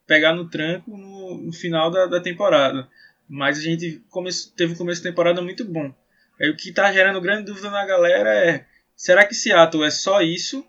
pegar 0.07 0.35
no 0.35 0.49
tranco 0.49 0.97
no, 0.97 1.39
no 1.39 1.53
final 1.53 1.91
da, 1.91 2.07
da, 2.07 2.21
temporada. 2.21 2.89
Mas 3.29 3.59
a 3.59 3.63
gente 3.63 4.03
come, 4.11 4.31
teve 4.57 4.75
um 4.75 4.77
começo 4.77 5.03
de 5.03 5.09
temporada 5.09 5.41
muito 5.41 5.65
bom. 5.65 5.95
O 6.41 6.55
que 6.55 6.69
está 6.69 6.93
gerando 6.93 7.21
grande 7.21 7.47
dúvida 7.47 7.71
na 7.71 7.85
galera 7.87 8.31
é: 8.35 8.67
será 8.95 9.25
que 9.25 9.35
Seattle 9.35 9.85
é 9.85 9.91
só 9.91 10.21
isso? 10.21 10.67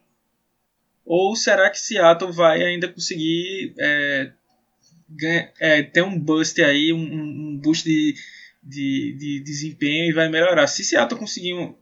Ou 1.06 1.36
será 1.36 1.70
que 1.70 1.80
Seattle 1.80 2.32
vai 2.32 2.64
ainda 2.64 2.88
conseguir 2.88 3.74
é, 3.80 4.32
ganha, 5.10 5.52
é, 5.60 5.84
ter 5.84 6.02
um 6.02 6.18
boost 6.20 6.62
aí, 6.62 6.92
um, 6.92 6.98
um 7.00 7.58
boost 7.58 7.86
de, 7.86 8.16
de, 8.62 9.16
de, 9.18 9.40
desempenho 9.42 10.10
e 10.10 10.14
vai 10.14 10.30
melhorar? 10.30 10.68
Se 10.68 10.84
Seattle 10.84 11.20
conseguir 11.20 11.54
um, 11.54 11.76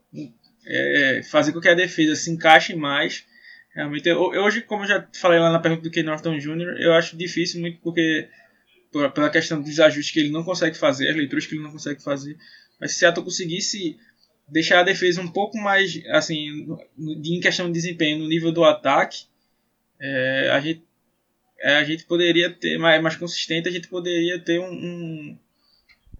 é, 0.66 1.22
fazer 1.24 1.52
com 1.52 1.60
que 1.60 1.68
a 1.68 1.74
defesa 1.74 2.14
se 2.14 2.30
encaixe 2.30 2.74
mais, 2.74 3.24
realmente. 3.74 4.08
Eu, 4.08 4.18
hoje, 4.18 4.62
como 4.62 4.84
eu 4.84 4.88
já 4.88 5.08
falei 5.14 5.38
lá 5.38 5.50
na 5.50 5.60
pergunta 5.60 5.82
do 5.82 5.90
Ken 5.90 6.02
Norton 6.02 6.38
Jr., 6.38 6.76
eu 6.78 6.92
acho 6.92 7.16
difícil 7.16 7.60
muito 7.60 7.78
porque 7.80 8.28
pela 9.14 9.30
questão 9.30 9.60
dos 9.60 9.78
ajustes 9.78 10.12
que 10.12 10.20
ele 10.20 10.30
não 10.30 10.42
consegue 10.42 10.76
fazer, 10.76 11.08
as 11.10 11.16
leituras 11.16 11.46
que 11.46 11.54
ele 11.54 11.62
não 11.62 11.72
consegue 11.72 12.02
fazer. 12.02 12.36
Mas 12.80 12.92
se 12.92 12.98
Seattle 12.98 13.24
conseguisse 13.24 13.98
deixar 14.48 14.80
a 14.80 14.84
defesa 14.84 15.20
um 15.20 15.28
pouco 15.28 15.58
mais, 15.58 16.00
assim, 16.08 16.66
em 16.98 17.40
questão 17.40 17.66
de 17.66 17.72
desempenho 17.72 18.18
no 18.18 18.28
nível 18.28 18.52
do 18.52 18.64
ataque, 18.64 19.24
é, 20.00 20.50
a, 20.52 20.60
gente, 20.60 20.84
é, 21.58 21.76
a 21.76 21.84
gente 21.84 22.04
poderia 22.04 22.50
ter 22.50 22.78
mais, 22.78 23.02
mais 23.02 23.16
consistente, 23.16 23.68
a 23.68 23.72
gente 23.72 23.88
poderia 23.88 24.38
ter 24.38 24.60
um, 24.60 24.70
um 24.70 25.38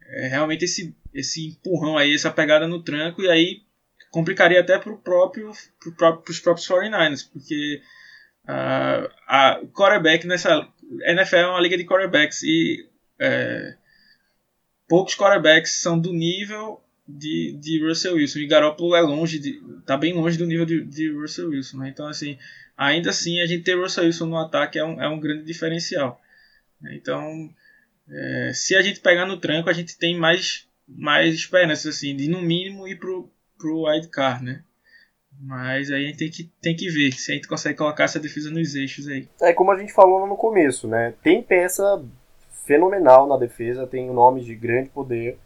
é, 0.08 0.28
realmente 0.28 0.64
esse, 0.64 0.94
esse 1.14 1.48
empurrão 1.48 1.96
aí, 1.96 2.14
essa 2.14 2.30
pegada 2.30 2.66
no 2.66 2.82
tranco, 2.82 3.22
e 3.22 3.30
aí 3.30 3.62
complicaria 4.10 4.60
até 4.60 4.78
para 4.78 4.94
próprio, 4.96 5.52
pro 5.78 5.92
próprio, 5.92 6.32
os 6.32 6.40
próprios 6.40 6.66
49ers, 6.66 7.28
porque 7.30 7.82
uh, 8.44 9.10
a, 9.26 9.60
o 9.62 9.68
quarterback 9.68 10.26
nessa 10.26 10.66
NFL 11.06 11.36
é 11.36 11.46
uma 11.48 11.60
liga 11.60 11.76
de 11.76 11.84
quarterbacks 11.84 12.42
e 12.42 12.88
é, 13.20 13.76
poucos 14.88 15.14
quarterbacks 15.14 15.80
são 15.80 15.98
do 15.98 16.12
nível 16.12 16.80
de, 17.06 17.56
de 17.60 17.86
Russell 17.86 18.14
Wilson. 18.14 18.40
E 18.40 18.46
Garoppolo 18.46 18.96
é 18.96 19.00
longe, 19.00 19.38
de, 19.38 19.60
tá 19.84 19.96
bem 19.96 20.12
longe 20.14 20.36
do 20.36 20.46
nível 20.46 20.66
de, 20.66 20.84
de 20.84 21.12
Russell 21.12 21.50
Wilson. 21.50 21.78
Né? 21.78 21.88
Então, 21.88 22.06
assim, 22.08 22.38
ainda 22.76 23.10
assim, 23.10 23.40
a 23.40 23.46
gente 23.46 23.64
ter 23.64 23.76
Russell 23.76 24.04
Wilson 24.04 24.26
no 24.26 24.38
ataque 24.38 24.78
é 24.78 24.84
um, 24.84 25.00
é 25.00 25.08
um 25.08 25.20
grande 25.20 25.44
diferencial. 25.44 26.20
Então, 26.92 27.50
é, 28.08 28.52
se 28.54 28.74
a 28.74 28.82
gente 28.82 29.00
pegar 29.00 29.26
no 29.26 29.38
tranco, 29.38 29.70
a 29.70 29.72
gente 29.72 29.96
tem 29.98 30.16
mais, 30.16 30.66
mais 30.86 31.34
esperança, 31.34 31.88
assim, 31.88 32.14
de 32.14 32.28
no 32.28 32.42
mínimo 32.42 32.86
ir 32.86 32.96
pro, 32.96 33.30
pro 33.58 33.84
wildcard, 33.84 34.44
né? 34.44 34.62
Mas 35.38 35.90
aí 35.90 36.04
a 36.04 36.08
gente 36.08 36.18
tem 36.18 36.30
que, 36.30 36.44
tem 36.62 36.76
que 36.76 36.88
ver 36.88 37.12
se 37.12 37.32
a 37.32 37.34
gente 37.34 37.48
consegue 37.48 37.76
colocar 37.76 38.04
essa 38.04 38.18
defesa 38.18 38.50
nos 38.50 38.74
eixos 38.74 39.06
aí. 39.06 39.28
É 39.42 39.52
como 39.52 39.70
a 39.70 39.78
gente 39.78 39.92
falou 39.92 40.26
no 40.26 40.36
começo, 40.36 40.88
né? 40.88 41.12
Tem 41.22 41.42
peça 41.42 42.02
fenomenal 42.66 43.26
na 43.26 43.36
defesa, 43.36 43.86
tem 43.86 44.10
nomes 44.10 44.44
de 44.44 44.54
grande 44.54 44.90
poder, 44.90 45.38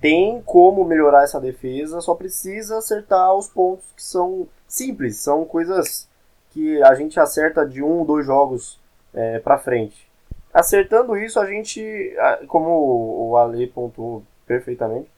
tem 0.00 0.42
como 0.44 0.84
melhorar 0.84 1.24
essa 1.24 1.40
defesa, 1.40 2.00
só 2.00 2.14
precisa 2.14 2.78
acertar 2.78 3.34
os 3.34 3.48
pontos 3.48 3.86
que 3.96 4.02
são 4.02 4.46
simples, 4.68 5.16
são 5.16 5.44
coisas 5.44 6.06
que 6.50 6.80
a 6.82 6.94
gente 6.94 7.18
acerta 7.18 7.66
de 7.66 7.82
um, 7.82 8.04
dois 8.04 8.26
jogos 8.26 8.78
é, 9.14 9.38
para 9.38 9.58
frente. 9.58 10.06
Acertando 10.52 11.16
isso, 11.16 11.40
a 11.40 11.46
gente, 11.46 12.14
como 12.46 13.30
o 13.30 13.36
Ale 13.36 13.66
pontuou 13.66 14.22
perfeitamente, 14.46 15.10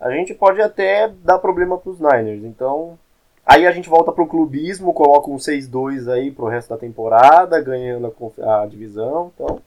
a 0.00 0.10
gente 0.10 0.34
pode 0.34 0.60
até 0.60 1.08
dar 1.08 1.38
problema 1.38 1.78
para 1.78 1.90
os 1.90 2.00
Niners. 2.00 2.42
Então, 2.44 2.98
aí 3.46 3.66
a 3.66 3.70
gente 3.70 3.88
volta 3.88 4.10
pro 4.10 4.26
clubismo, 4.26 4.92
coloca 4.92 5.30
um 5.30 5.36
6-2 5.36 6.10
aí 6.12 6.32
pro 6.32 6.48
resto 6.48 6.70
da 6.70 6.76
temporada, 6.76 7.60
ganhando 7.60 8.12
a, 8.40 8.62
a 8.62 8.66
divisão. 8.66 9.30
Então, 9.34 9.62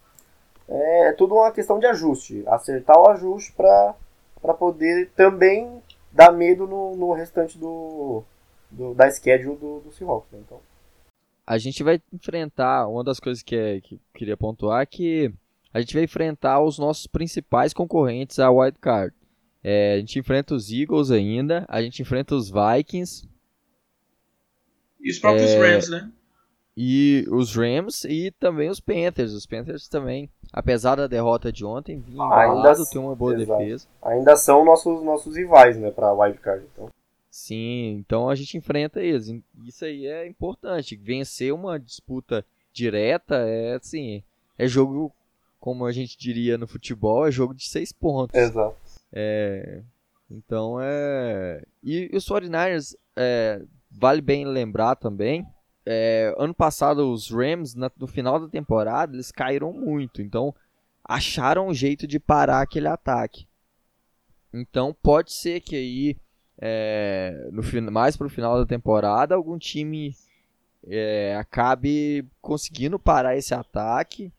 é, 0.67 1.09
é 1.09 1.13
tudo 1.13 1.35
uma 1.35 1.51
questão 1.51 1.79
de 1.79 1.85
ajuste. 1.85 2.43
Acertar 2.47 2.97
o 2.97 3.09
ajuste 3.09 3.53
para 3.53 4.53
poder 4.57 5.09
também 5.15 5.81
dar 6.11 6.31
medo 6.31 6.65
no, 6.65 6.95
no 6.95 7.13
restante 7.13 7.57
do, 7.57 8.23
do, 8.71 8.93
da 8.93 9.09
schedule 9.11 9.57
do, 9.57 9.79
do 9.81 9.91
Seahawks. 9.91 10.31
Né? 10.31 10.39
Então. 10.45 10.59
A 11.45 11.57
gente 11.57 11.83
vai 11.83 12.01
enfrentar, 12.11 12.87
uma 12.87 13.03
das 13.03 13.19
coisas 13.19 13.43
que, 13.43 13.55
é, 13.55 13.81
que 13.81 13.95
eu 13.95 13.99
queria 14.13 14.37
pontuar 14.37 14.81
é 14.81 14.85
que 14.85 15.31
a 15.73 15.79
gente 15.79 15.93
vai 15.93 16.03
enfrentar 16.03 16.61
os 16.61 16.79
nossos 16.79 17.05
principais 17.05 17.73
concorrentes 17.73 18.39
à 18.39 18.49
Wild 18.49 18.79
Card. 18.79 19.13
É, 19.63 19.95
a 19.95 19.97
gente 19.97 20.17
enfrenta 20.17 20.55
os 20.55 20.71
Eagles 20.71 21.11
ainda, 21.11 21.65
a 21.67 21.81
gente 21.81 22.01
enfrenta 22.01 22.35
os 22.35 22.49
Vikings. 22.49 23.27
E 25.01 25.11
os 25.11 25.19
próprios 25.19 25.49
é, 25.51 25.59
Rams, 25.59 25.89
né? 25.89 26.11
E 26.77 27.25
os 27.29 27.55
Rams 27.55 28.03
e 28.03 28.31
também 28.31 28.69
os 28.69 28.81
Panthers. 28.81 29.31
Os 29.31 29.45
Panthers 29.45 29.87
também, 29.87 30.29
apesar 30.51 30.95
da 30.95 31.07
derrota 31.07 31.51
de 31.51 31.63
ontem, 31.63 31.99
vinham 31.99 32.31
ainda 32.33 32.73
tem 32.85 32.99
uma 32.99 33.15
boa 33.15 33.33
exato. 33.33 33.59
defesa. 33.59 33.87
Ainda 34.01 34.35
são 34.35 34.65
nossos, 34.65 35.01
nossos 35.03 35.37
rivais, 35.37 35.77
né, 35.77 35.89
para 35.89 36.11
wildcard. 36.11 36.65
Então. 36.73 36.89
Sim, 37.31 37.97
então 37.99 38.29
a 38.29 38.35
gente 38.35 38.57
enfrenta 38.57 39.01
eles. 39.01 39.33
Isso 39.65 39.85
aí 39.85 40.05
é 40.05 40.27
importante. 40.27 40.97
Vencer 40.97 41.53
uma 41.53 41.79
disputa 41.79 42.45
direta 42.73 43.35
é 43.35 43.75
assim, 43.75 44.21
é 44.57 44.67
jogo, 44.67 45.13
como 45.59 45.85
a 45.85 45.91
gente 45.93 46.17
diria 46.17 46.57
no 46.57 46.67
futebol, 46.67 47.25
é 47.25 47.31
jogo 47.31 47.53
de 47.53 47.69
seis 47.69 47.93
pontos. 47.93 48.37
Exato. 48.37 48.75
É, 49.13 49.81
então 50.29 50.77
é. 50.81 51.63
E, 51.81 52.09
e 52.11 52.17
os 52.17 52.25
49ers, 52.27 52.97
é, 53.15 53.61
vale 53.89 54.21
bem 54.21 54.45
lembrar 54.45 54.95
também. 54.95 55.45
É, 55.85 56.33
ano 56.37 56.53
passado, 56.53 57.11
os 57.11 57.29
Rams, 57.29 57.75
na, 57.75 57.91
no 57.97 58.07
final 58.07 58.39
da 58.39 58.47
temporada, 58.47 59.15
eles 59.15 59.31
caíram 59.31 59.71
muito. 59.71 60.21
Então, 60.21 60.53
acharam 61.03 61.67
um 61.67 61.73
jeito 61.73 62.07
de 62.07 62.19
parar 62.19 62.61
aquele 62.61 62.87
ataque. 62.87 63.47
Então, 64.53 64.95
pode 65.03 65.33
ser 65.33 65.61
que 65.61 65.75
aí, 65.75 66.17
é, 66.57 67.49
no, 67.51 67.91
mais 67.91 68.17
para 68.17 68.27
o 68.27 68.29
final 68.29 68.57
da 68.57 68.65
temporada, 68.65 69.35
algum 69.35 69.57
time 69.57 70.15
é, 70.87 71.35
acabe 71.35 72.25
conseguindo 72.41 72.97
parar 72.97 73.37
esse 73.37 73.53
ataque 73.53 74.31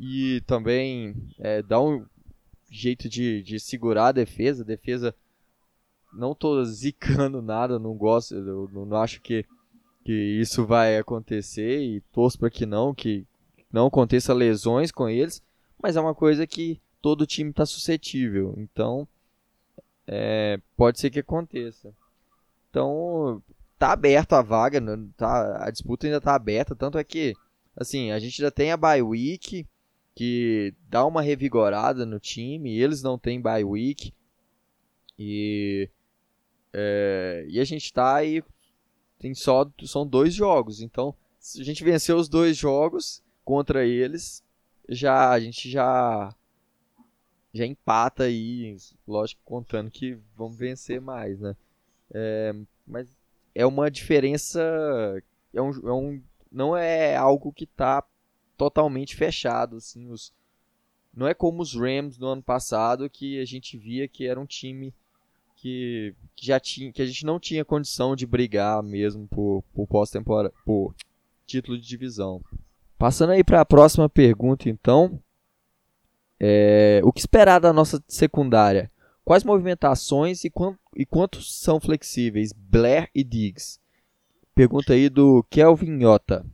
e 0.00 0.42
também 0.46 1.14
é, 1.38 1.62
dar 1.62 1.80
um, 1.80 2.04
jeito 2.70 3.08
de, 3.08 3.42
de 3.42 3.58
segurar 3.58 4.08
a 4.08 4.12
defesa. 4.12 4.62
A 4.62 4.66
defesa 4.66 5.14
não 6.12 6.34
tô 6.34 6.64
zicando 6.64 7.40
nada, 7.42 7.78
não 7.78 7.94
gosto, 7.94 8.34
não, 8.34 8.86
não 8.86 8.96
acho 8.98 9.20
que, 9.20 9.44
que 10.08 10.40
isso 10.40 10.64
vai 10.64 10.96
acontecer 10.96 11.82
e 11.82 12.00
torço 12.10 12.38
para 12.38 12.48
que 12.48 12.64
não, 12.64 12.94
que 12.94 13.26
não 13.70 13.88
aconteça 13.88 14.32
lesões 14.32 14.90
com 14.90 15.06
eles, 15.06 15.42
mas 15.78 15.96
é 15.96 16.00
uma 16.00 16.14
coisa 16.14 16.46
que 16.46 16.80
todo 17.02 17.26
time 17.26 17.50
está 17.50 17.66
suscetível, 17.66 18.54
então 18.56 19.06
é, 20.06 20.58
pode 20.74 20.98
ser 20.98 21.10
que 21.10 21.18
aconteça. 21.18 21.92
Então 22.70 23.42
tá 23.78 23.92
aberto 23.92 24.32
a 24.32 24.40
vaga, 24.40 24.80
né, 24.80 24.98
tá, 25.14 25.62
a 25.62 25.70
disputa 25.70 26.06
ainda 26.06 26.22
tá 26.22 26.34
aberta, 26.34 26.74
tanto 26.74 26.96
é 26.96 27.04
que 27.04 27.34
assim 27.76 28.10
a 28.10 28.18
gente 28.18 28.40
já 28.40 28.50
tem 28.50 28.72
a 28.72 28.78
bye 28.78 29.02
week, 29.02 29.66
que 30.14 30.72
dá 30.88 31.04
uma 31.04 31.20
revigorada 31.20 32.06
no 32.06 32.18
time. 32.18 32.78
Eles 32.78 33.02
não 33.02 33.18
têm 33.18 33.42
bye 33.42 33.62
week. 33.62 34.14
E, 35.18 35.90
é, 36.72 37.44
e 37.46 37.60
a 37.60 37.64
gente 37.64 37.92
tá 37.92 38.16
aí. 38.16 38.42
Tem 39.18 39.34
só. 39.34 39.70
São 39.84 40.06
dois 40.06 40.34
jogos. 40.34 40.80
Então, 40.80 41.14
se 41.38 41.60
a 41.60 41.64
gente 41.64 41.84
vencer 41.84 42.14
os 42.14 42.28
dois 42.28 42.56
jogos 42.56 43.22
contra 43.44 43.84
eles, 43.86 44.42
já 44.88 45.30
a 45.30 45.40
gente 45.40 45.70
já. 45.70 46.34
Já 47.52 47.66
empata 47.66 48.24
aí. 48.24 48.76
Lógico, 49.06 49.40
contando 49.44 49.90
que 49.90 50.18
vamos 50.36 50.58
vencer 50.58 51.00
mais, 51.00 51.40
né? 51.40 51.56
É, 52.12 52.54
mas 52.86 53.08
é 53.54 53.66
uma 53.66 53.90
diferença. 53.90 54.60
é 55.52 55.60
um, 55.60 55.70
é 55.70 55.92
um 55.92 56.22
não 56.50 56.76
é 56.76 57.16
algo 57.16 57.52
que 57.52 57.64
está 57.64 58.02
totalmente 58.56 59.14
fechado, 59.14 59.76
assim, 59.76 60.10
os 60.10 60.32
não 61.14 61.26
é 61.26 61.34
como 61.34 61.62
os 61.62 61.74
Rams 61.74 62.18
no 62.18 62.28
ano 62.28 62.42
passado 62.42 63.08
que 63.10 63.40
a 63.40 63.44
gente 63.44 63.76
via 63.76 64.06
que 64.06 64.26
era 64.26 64.38
um 64.38 64.46
time 64.46 64.94
que, 65.60 66.14
que 66.36 66.46
já 66.46 66.58
tinha 66.58 66.92
que 66.92 67.02
a 67.02 67.06
gente 67.06 67.26
não 67.26 67.38
tinha 67.38 67.64
condição 67.64 68.14
de 68.14 68.26
brigar 68.26 68.82
mesmo 68.82 69.26
por, 69.26 69.62
por 69.74 69.86
pós-temporada, 69.86 70.52
por 70.64 70.94
título 71.46 71.78
de 71.78 71.86
divisão. 71.86 72.42
Passando 72.96 73.30
aí 73.30 73.44
para 73.44 73.60
a 73.60 73.64
próxima 73.64 74.08
pergunta, 74.08 74.68
então, 74.68 75.20
é, 76.40 77.00
o 77.04 77.12
que 77.12 77.20
esperar 77.20 77.60
da 77.60 77.72
nossa 77.72 78.02
secundária? 78.08 78.90
Quais 79.24 79.44
movimentações 79.44 80.44
e, 80.44 80.50
quant, 80.50 80.76
e 80.96 81.04
quantos 81.04 81.60
são 81.60 81.78
flexíveis? 81.78 82.52
Blair 82.52 83.10
e 83.14 83.22
Diggs. 83.22 83.78
Pergunta 84.54 84.94
aí 84.94 85.08
do 85.08 85.44
Kelvin 85.50 86.02
Yota. 86.02 86.44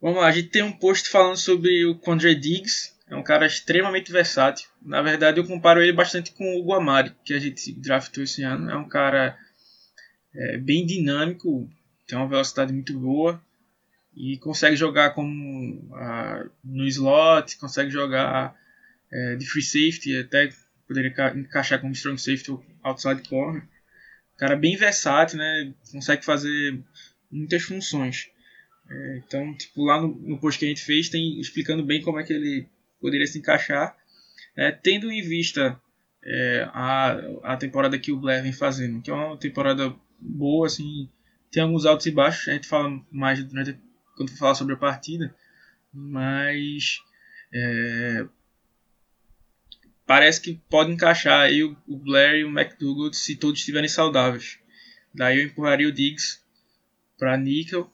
Vamos 0.00 0.18
lá, 0.18 0.26
a 0.26 0.32
gente 0.32 0.48
tem 0.48 0.62
um 0.62 0.72
post 0.72 1.08
falando 1.08 1.36
sobre 1.36 1.86
o 1.86 1.96
Condre 1.96 2.34
Diggs. 2.34 2.91
É 3.12 3.16
um 3.16 3.22
cara 3.22 3.44
extremamente 3.44 4.10
versátil. 4.10 4.70
Na 4.80 5.02
verdade, 5.02 5.38
eu 5.38 5.46
comparo 5.46 5.82
ele 5.82 5.92
bastante 5.92 6.32
com 6.32 6.56
o 6.56 6.64
Guamari, 6.64 7.14
que 7.22 7.34
a 7.34 7.38
gente 7.38 7.70
draftou 7.74 8.24
esse 8.24 8.42
ano. 8.42 8.70
É 8.70 8.74
um 8.74 8.88
cara 8.88 9.38
é, 10.34 10.56
bem 10.56 10.86
dinâmico, 10.86 11.70
tem 12.06 12.16
uma 12.16 12.26
velocidade 12.26 12.72
muito 12.72 12.98
boa 12.98 13.38
e 14.16 14.38
consegue 14.38 14.76
jogar 14.76 15.10
como 15.10 15.74
uh, 15.90 16.50
no 16.64 16.86
slot, 16.86 17.58
consegue 17.58 17.90
jogar 17.90 18.56
uh, 19.12 19.36
de 19.36 19.44
free 19.44 19.62
safety, 19.62 20.16
até 20.16 20.48
poderia 20.88 21.12
encaixar 21.36 21.82
como 21.82 21.92
strong 21.92 22.18
safety 22.18 22.50
ou 22.50 22.64
outside 22.82 23.28
corner. 23.28 23.62
Cara 24.38 24.56
bem 24.56 24.74
versátil, 24.74 25.36
né? 25.36 25.74
Consegue 25.92 26.24
fazer 26.24 26.82
muitas 27.30 27.62
funções. 27.62 28.30
É, 28.88 29.18
então, 29.18 29.54
tipo, 29.54 29.84
lá 29.84 30.00
no, 30.00 30.08
no, 30.14 30.40
post 30.40 30.58
que 30.58 30.64
a 30.64 30.68
gente 30.68 30.82
fez, 30.82 31.10
tem 31.10 31.38
explicando 31.38 31.84
bem 31.84 32.00
como 32.00 32.18
é 32.18 32.24
que 32.24 32.32
ele 32.32 32.66
poderia 33.02 33.26
se 33.26 33.38
encaixar, 33.38 33.94
é, 34.56 34.70
tendo 34.70 35.12
em 35.12 35.20
vista 35.20 35.78
é, 36.24 36.66
a, 36.72 37.18
a 37.42 37.56
temporada 37.58 37.98
que 37.98 38.10
o 38.10 38.16
Blair 38.16 38.42
vem 38.42 38.52
fazendo, 38.52 39.02
que 39.02 39.10
é 39.10 39.14
uma 39.14 39.36
temporada 39.36 39.94
boa, 40.18 40.66
assim, 40.66 41.10
tem 41.50 41.62
alguns 41.62 41.84
altos 41.84 42.06
e 42.06 42.10
baixos, 42.10 42.48
a 42.48 42.52
gente 42.52 42.66
fala 42.66 42.98
mais 43.10 43.44
durante 43.44 43.78
quando 44.16 44.34
falar 44.38 44.54
sobre 44.54 44.74
a 44.74 44.78
partida, 44.78 45.34
mas 45.92 47.02
é, 47.52 48.24
parece 50.06 50.40
que 50.40 50.60
pode 50.70 50.92
encaixar 50.92 51.40
aí 51.40 51.62
o, 51.62 51.76
o 51.86 51.98
Blair 51.98 52.36
e 52.36 52.44
o 52.44 52.48
McDougall 52.48 53.12
se 53.12 53.36
todos 53.36 53.60
estiverem 53.60 53.88
saudáveis. 53.88 54.58
Daí 55.12 55.40
eu 55.40 55.44
empurraria 55.44 55.88
o 55.88 55.92
Diggs 55.92 56.40
para 57.18 57.36
Nickel 57.36 57.92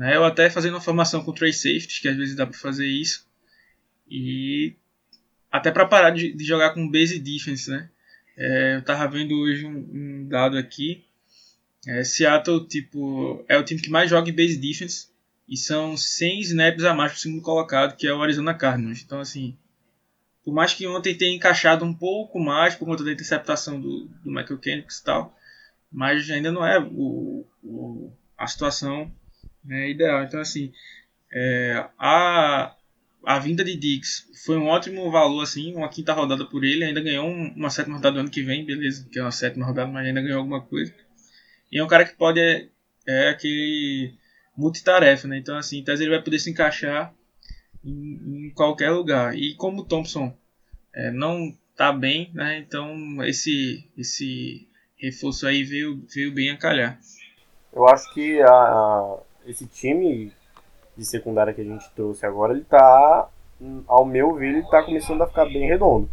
né? 0.00 0.16
Eu 0.16 0.24
até 0.24 0.48
fazendo 0.48 0.72
uma 0.72 0.80
formação 0.80 1.22
com 1.22 1.30
três 1.30 1.56
safeties, 1.56 1.98
que 1.98 2.08
às 2.08 2.16
vezes 2.16 2.34
dá 2.34 2.46
para 2.46 2.56
fazer 2.56 2.86
isso. 2.86 3.28
E 4.10 4.74
até 5.50 5.70
para 5.70 5.86
parar 5.86 6.10
de, 6.10 6.32
de, 6.32 6.44
jogar 6.44 6.70
com 6.70 6.90
base 6.90 7.18
defense, 7.18 7.70
né? 7.70 7.88
É, 8.36 8.76
eu 8.76 8.82
tava 8.82 9.06
vendo 9.08 9.34
hoje 9.38 9.66
um, 9.66 9.88
um 9.92 10.28
dado 10.28 10.56
aqui. 10.56 11.04
É, 11.86 12.04
Seattle, 12.04 12.66
tipo, 12.66 13.44
é 13.48 13.56
o 13.56 13.64
time 13.64 13.80
que 13.80 13.90
mais 13.90 14.10
joga 14.10 14.28
em 14.28 14.34
base 14.34 14.56
defense. 14.56 15.08
E 15.48 15.56
são 15.56 15.96
100 15.96 16.40
snaps 16.40 16.84
a 16.84 16.94
mais 16.94 17.12
pro 17.12 17.20
segundo 17.20 17.42
colocado, 17.42 17.96
que 17.96 18.06
é 18.06 18.12
o 18.12 18.22
Arizona 18.22 18.54
Cardinals. 18.54 19.02
Então, 19.02 19.20
assim, 19.20 19.56
por 20.44 20.54
mais 20.54 20.72
que 20.74 20.86
ontem 20.86 21.14
tenha 21.14 21.34
encaixado 21.34 21.84
um 21.84 21.92
pouco 21.92 22.38
mais 22.38 22.74
por 22.74 22.86
conta 22.86 23.04
da 23.04 23.12
interceptação 23.12 23.80
do, 23.80 24.06
do 24.06 24.30
Michael 24.30 24.58
Kendricks 24.58 24.98
e 24.98 25.04
tal, 25.04 25.36
mas 25.90 26.30
ainda 26.30 26.52
não 26.52 26.64
é 26.64 26.78
o, 26.78 27.44
o 27.62 28.12
a 28.38 28.46
situação 28.46 29.12
né, 29.64 29.90
ideal. 29.90 30.22
Então, 30.22 30.40
assim, 30.40 30.72
é, 31.32 31.86
a, 31.98 32.74
a 33.24 33.38
vinda 33.38 33.62
de 33.62 33.76
Dix 33.76 34.28
foi 34.44 34.56
um 34.56 34.66
ótimo 34.66 35.10
valor, 35.10 35.42
assim, 35.42 35.74
uma 35.74 35.88
quinta 35.88 36.12
rodada 36.12 36.44
por 36.44 36.64
ele, 36.64 36.84
ainda 36.84 37.00
ganhou 37.00 37.26
um, 37.26 37.52
uma 37.54 37.70
sétima 37.70 37.96
rodada 37.96 38.14
do 38.14 38.20
ano 38.20 38.30
que 38.30 38.42
vem, 38.42 38.64
beleza, 38.64 39.06
que 39.10 39.18
é 39.18 39.22
uma 39.22 39.30
sétima 39.30 39.66
rodada, 39.66 39.90
mas 39.90 40.06
ainda 40.06 40.22
ganhou 40.22 40.38
alguma 40.38 40.60
coisa. 40.60 40.94
E 41.70 41.78
é 41.78 41.84
um 41.84 41.88
cara 41.88 42.04
que 42.04 42.14
pode, 42.14 42.40
é, 42.40 42.68
é 43.06 43.28
aquele 43.28 44.14
multitarefa, 44.56 45.28
né, 45.28 45.38
então, 45.38 45.56
assim, 45.56 45.78
então 45.78 45.94
ele 45.94 46.10
vai 46.10 46.22
poder 46.22 46.38
se 46.38 46.50
encaixar 46.50 47.14
em, 47.84 48.46
em 48.46 48.50
qualquer 48.50 48.90
lugar. 48.90 49.36
E 49.36 49.54
como 49.54 49.82
o 49.82 49.84
Thompson 49.84 50.36
é, 50.94 51.10
não 51.10 51.56
tá 51.76 51.92
bem, 51.92 52.30
né, 52.34 52.58
então 52.58 53.22
esse, 53.24 53.86
esse 53.96 54.68
reforço 54.96 55.46
aí 55.46 55.62
veio, 55.62 56.04
veio 56.12 56.32
bem 56.32 56.50
a 56.50 56.56
calhar. 56.56 56.98
Eu 57.72 57.86
acho 57.86 58.12
que 58.12 58.40
a, 58.42 59.18
esse 59.46 59.66
time 59.66 60.32
de 61.00 61.06
secundária 61.06 61.54
que 61.54 61.62
a 61.62 61.64
gente 61.64 61.90
trouxe 61.96 62.26
agora, 62.26 62.52
ele 62.52 62.62
tá, 62.62 63.28
ao 63.88 64.04
meu 64.04 64.34
ver, 64.34 64.48
ele 64.48 64.62
tá 64.64 64.82
começando 64.82 65.22
a 65.22 65.26
ficar 65.26 65.46
bem 65.46 65.66
redondo. 65.66 66.10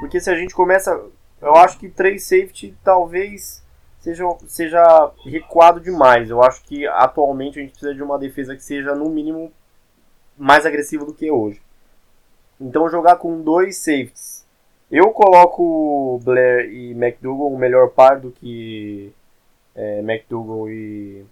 Porque 0.00 0.18
se 0.18 0.28
a 0.28 0.34
gente 0.34 0.52
começa, 0.52 1.00
eu 1.40 1.54
acho 1.54 1.78
que 1.78 1.88
três 1.88 2.24
safety 2.24 2.76
talvez 2.82 3.64
seja, 4.00 4.24
seja 4.48 5.12
recuado 5.24 5.80
demais. 5.80 6.28
Eu 6.28 6.42
acho 6.42 6.64
que 6.64 6.84
atualmente 6.88 7.60
a 7.60 7.62
gente 7.62 7.70
precisa 7.70 7.94
de 7.94 8.02
uma 8.02 8.18
defesa 8.18 8.56
que 8.56 8.64
seja 8.64 8.96
no 8.96 9.08
mínimo 9.08 9.52
mais 10.36 10.66
agressiva 10.66 11.04
do 11.04 11.14
que 11.14 11.30
hoje. 11.30 11.62
Então 12.60 12.88
jogar 12.88 13.16
com 13.16 13.40
dois 13.40 13.76
safeties. 13.76 14.44
Eu 14.90 15.12
coloco 15.12 16.20
Blair 16.24 16.68
e 16.68 16.90
McDougall 16.90 17.52
o 17.52 17.58
melhor 17.58 17.90
par 17.90 18.18
do 18.18 18.32
que 18.32 19.12
é, 19.76 20.00
McDougall 20.00 20.68
e 20.68 21.24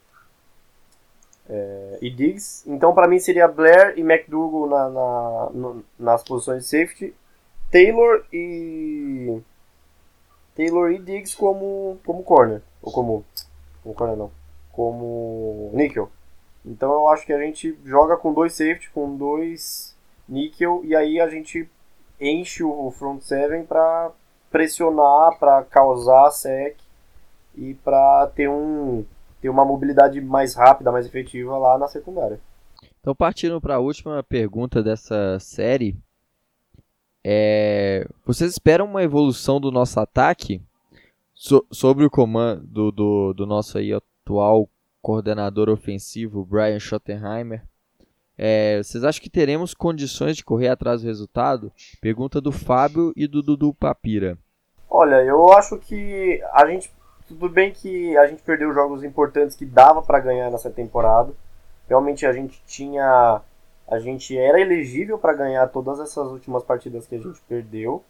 é, 1.48 1.98
e 2.00 2.10
Diggs. 2.10 2.64
Então, 2.66 2.94
para 2.94 3.08
mim, 3.08 3.18
seria 3.18 3.48
Blair 3.48 3.94
e 3.96 4.00
McDougall 4.00 4.68
na, 4.68 4.88
na 4.88 5.50
no, 5.52 5.84
nas 5.98 6.22
posições 6.22 6.64
de 6.64 6.68
safety. 6.68 7.14
Taylor 7.70 8.24
e. 8.32 9.40
Taylor 10.54 10.90
e 10.92 10.98
Diggs 10.98 11.36
como, 11.36 11.98
como 12.04 12.22
corner. 12.22 12.62
Ou 12.82 12.92
como. 12.92 13.24
Como 13.82 13.94
corner 13.94 14.16
não. 14.16 14.30
Como 14.72 15.70
nickel. 15.74 16.10
Então 16.64 16.92
eu 16.92 17.08
acho 17.08 17.26
que 17.26 17.32
a 17.32 17.38
gente 17.38 17.78
joga 17.84 18.16
com 18.16 18.32
dois 18.32 18.54
safety, 18.54 18.90
com 18.90 19.16
dois 19.16 19.94
nickel, 20.26 20.80
e 20.84 20.96
aí 20.96 21.20
a 21.20 21.28
gente 21.28 21.68
enche 22.18 22.64
o 22.64 22.90
front 22.90 23.20
seven 23.20 23.64
para 23.64 24.10
pressionar, 24.50 25.38
para 25.38 25.62
causar 25.64 26.30
sec 26.30 26.76
e 27.54 27.74
para 27.74 28.28
ter 28.34 28.48
um 28.48 29.04
ter 29.44 29.50
uma 29.50 29.64
mobilidade 29.64 30.22
mais 30.22 30.54
rápida, 30.54 30.90
mais 30.90 31.04
efetiva 31.04 31.58
lá 31.58 31.76
na 31.76 31.86
secundária. 31.86 32.40
Então, 32.98 33.14
partindo 33.14 33.60
para 33.60 33.74
a 33.74 33.78
última 33.78 34.22
pergunta 34.22 34.82
dessa 34.82 35.38
série, 35.38 35.94
é... 37.22 38.08
vocês 38.24 38.52
esperam 38.52 38.86
uma 38.86 39.02
evolução 39.02 39.60
do 39.60 39.70
nosso 39.70 40.00
ataque 40.00 40.62
so 41.34 41.62
sobre 41.70 42.06
o 42.06 42.10
comando 42.10 42.62
do, 42.66 42.90
do, 42.90 43.34
do, 43.34 43.46
nosso 43.46 43.76
aí 43.76 43.92
atual 43.92 44.66
coordenador 45.02 45.68
ofensivo, 45.68 46.42
Brian 46.46 46.80
Schottenheimer? 46.80 47.62
É, 48.38 48.82
vocês 48.82 49.04
acham 49.04 49.22
que 49.22 49.28
teremos 49.28 49.74
condições 49.74 50.38
de 50.38 50.44
correr 50.44 50.68
atrás 50.68 51.02
do 51.02 51.06
resultado? 51.06 51.70
Pergunta 52.00 52.40
do 52.40 52.50
Fábio 52.50 53.12
e 53.14 53.26
do 53.26 53.42
Dudu 53.42 53.74
Papira. 53.74 54.38
Olha, 54.88 55.16
eu 55.16 55.52
acho 55.52 55.76
que 55.76 56.42
a 56.50 56.66
gente 56.66 56.90
tudo 57.28 57.48
bem 57.48 57.72
que 57.72 58.16
a 58.16 58.26
gente 58.26 58.42
perdeu 58.42 58.72
jogos 58.72 59.02
importantes 59.02 59.56
que 59.56 59.64
dava 59.64 60.02
para 60.02 60.20
ganhar 60.20 60.50
nessa 60.50 60.70
temporada. 60.70 61.32
Realmente 61.88 62.26
a 62.26 62.32
gente 62.32 62.62
tinha. 62.66 63.40
A 63.86 63.98
gente 63.98 64.36
era 64.36 64.60
elegível 64.60 65.18
para 65.18 65.34
ganhar 65.34 65.66
todas 65.68 66.00
essas 66.00 66.28
últimas 66.28 66.62
partidas 66.62 67.06
que 67.06 67.14
a 67.14 67.18
gente 67.18 67.40
perdeu. 67.48 68.02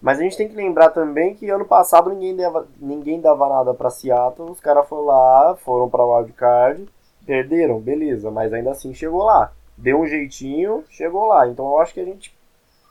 Mas 0.00 0.18
a 0.18 0.22
gente 0.22 0.36
tem 0.36 0.48
que 0.48 0.54
lembrar 0.54 0.90
também 0.90 1.34
que 1.34 1.48
ano 1.48 1.64
passado 1.64 2.10
ninguém 2.10 2.36
dava, 2.36 2.68
ninguém 2.78 3.20
dava 3.20 3.48
nada 3.48 3.72
para 3.72 3.88
Seattle. 3.88 4.50
Os 4.50 4.60
caras 4.60 4.86
foram 4.86 5.04
lá, 5.04 5.56
foram 5.56 5.88
para 5.88 6.04
wildcard, 6.04 6.86
perderam, 7.24 7.80
beleza, 7.80 8.30
mas 8.30 8.52
ainda 8.52 8.72
assim 8.72 8.92
chegou 8.92 9.24
lá. 9.24 9.50
Deu 9.78 9.98
um 9.98 10.06
jeitinho, 10.06 10.84
chegou 10.90 11.26
lá. 11.26 11.48
Então 11.48 11.64
eu 11.66 11.78
acho 11.78 11.94
que 11.94 12.00
a 12.00 12.04
gente. 12.04 12.36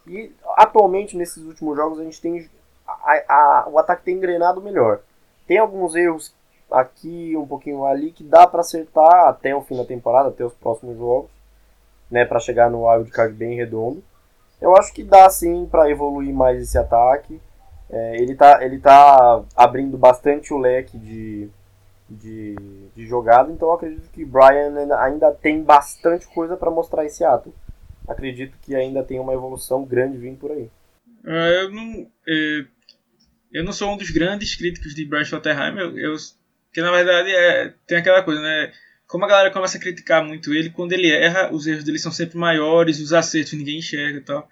E 0.07 0.31
atualmente 0.57 1.15
nesses 1.15 1.43
últimos 1.43 1.75
jogos 1.77 1.99
a 1.99 2.03
gente 2.03 2.19
tem. 2.19 2.49
A, 2.87 3.23
a, 3.29 3.69
o 3.69 3.77
ataque 3.77 4.03
tem 4.03 4.15
engrenado 4.15 4.59
melhor. 4.59 5.01
Tem 5.47 5.57
alguns 5.57 5.95
erros 5.95 6.33
aqui, 6.71 7.35
um 7.37 7.45
pouquinho 7.45 7.85
ali, 7.85 8.11
que 8.11 8.23
dá 8.23 8.47
para 8.47 8.61
acertar 8.61 9.27
até 9.27 9.55
o 9.55 9.61
fim 9.61 9.77
da 9.77 9.85
temporada, 9.85 10.29
até 10.29 10.43
os 10.43 10.53
próximos 10.53 10.97
jogos, 10.97 11.29
né, 12.09 12.25
para 12.25 12.39
chegar 12.39 12.69
no 12.69 12.87
wild 12.87 13.09
card 13.11 13.33
bem 13.33 13.55
redondo. 13.55 14.03
Eu 14.59 14.75
acho 14.77 14.93
que 14.93 15.03
dá 15.03 15.29
sim 15.29 15.67
para 15.69 15.89
evoluir 15.89 16.33
mais 16.33 16.61
esse 16.61 16.77
ataque. 16.77 17.39
É, 17.89 18.15
ele, 18.15 18.35
tá, 18.35 18.63
ele 18.63 18.79
tá 18.79 19.43
abrindo 19.55 19.97
bastante 19.97 20.53
o 20.53 20.57
leque 20.57 20.97
de, 20.97 21.49
de, 22.09 22.55
de 22.95 23.05
jogada, 23.05 23.51
então 23.51 23.71
acredito 23.71 24.09
que 24.09 24.25
Brian 24.25 24.73
ainda 24.97 25.31
tem 25.31 25.61
bastante 25.61 26.25
coisa 26.27 26.57
para 26.57 26.71
mostrar 26.71 27.05
esse 27.05 27.23
ato. 27.23 27.53
Acredito 28.07 28.57
que 28.61 28.75
ainda 28.75 29.03
tem 29.03 29.19
uma 29.19 29.33
evolução 29.33 29.83
grande 29.83 30.17
vindo 30.17 30.39
por 30.39 30.51
aí. 30.51 30.69
É, 31.25 31.63
eu 31.63 31.71
não, 31.71 32.07
é, 32.27 32.65
eu 33.53 33.63
não 33.63 33.71
sou 33.71 33.93
um 33.93 33.97
dos 33.97 34.09
grandes 34.09 34.55
críticos 34.55 34.95
de 34.95 35.05
Brian 35.05 35.23
Schottenheimer, 35.23 35.83
eu, 35.83 35.97
eu, 35.97 36.15
que 36.73 36.81
na 36.81 36.91
verdade 36.91 37.29
é, 37.31 37.73
tem 37.87 37.99
aquela 37.99 38.23
coisa, 38.23 38.41
né? 38.41 38.73
como 39.13 39.25
a 39.25 39.27
galera 39.27 39.51
começa 39.51 39.77
a 39.77 39.79
criticar 39.79 40.25
muito 40.25 40.51
ele, 40.51 40.71
quando 40.71 40.93
ele 40.93 41.07
erra, 41.07 41.53
os 41.53 41.67
erros 41.67 41.83
dele 41.83 41.99
são 41.99 42.11
sempre 42.11 42.35
maiores, 42.35 42.99
os 42.99 43.13
acertos 43.13 43.53
ninguém 43.53 43.77
enxerga 43.77 44.17
e 44.17 44.21
tal. 44.21 44.49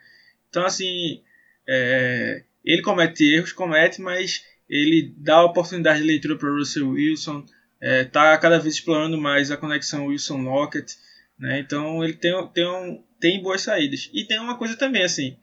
Então, 0.49 0.63
assim, 0.63 1.23
é, 1.67 2.43
ele 2.63 2.83
comete 2.83 3.23
erros, 3.23 3.51
comete, 3.51 3.99
mas 3.99 4.45
ele 4.69 5.15
dá 5.17 5.37
a 5.37 5.45
oportunidade 5.45 6.01
de 6.01 6.05
leitura 6.05 6.37
para 6.37 6.51
Russell 6.51 6.89
Wilson, 6.89 7.43
é, 7.81 8.03
tá 8.03 8.37
cada 8.37 8.59
vez 8.59 8.75
explorando 8.75 9.17
mais 9.17 9.49
a 9.49 9.57
conexão 9.57 10.05
Wilson-Lockett, 10.05 10.95
né? 11.39 11.59
Então 11.59 12.03
ele 12.03 12.13
tem, 12.13 12.31
tem, 12.53 12.67
um, 12.67 13.03
tem 13.19 13.41
boas 13.41 13.61
saídas. 13.61 14.11
E 14.13 14.25
tem 14.25 14.39
uma 14.39 14.59
coisa 14.59 14.77
também, 14.77 15.01
assim, 15.01 15.37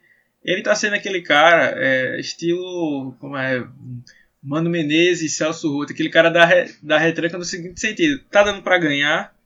ele 0.49 0.63
tá 0.63 0.75
sendo 0.75 0.95
aquele 0.95 1.21
cara, 1.21 1.75
é, 1.77 2.19
estilo, 2.19 3.15
como 3.21 3.37
é, 3.37 3.69
Mano 4.43 4.71
Menezes, 4.71 5.37
Celso 5.37 5.71
Ruto, 5.71 5.93
aquele 5.93 6.09
cara 6.09 6.31
da, 6.31 6.49
da 6.83 6.97
retranca 6.97 7.37
no 7.37 7.45
seguinte 7.45 7.79
sentido, 7.79 8.19
tá 8.31 8.43
dando 8.43 8.63
para 8.63 8.79
ganhar, 8.79 9.37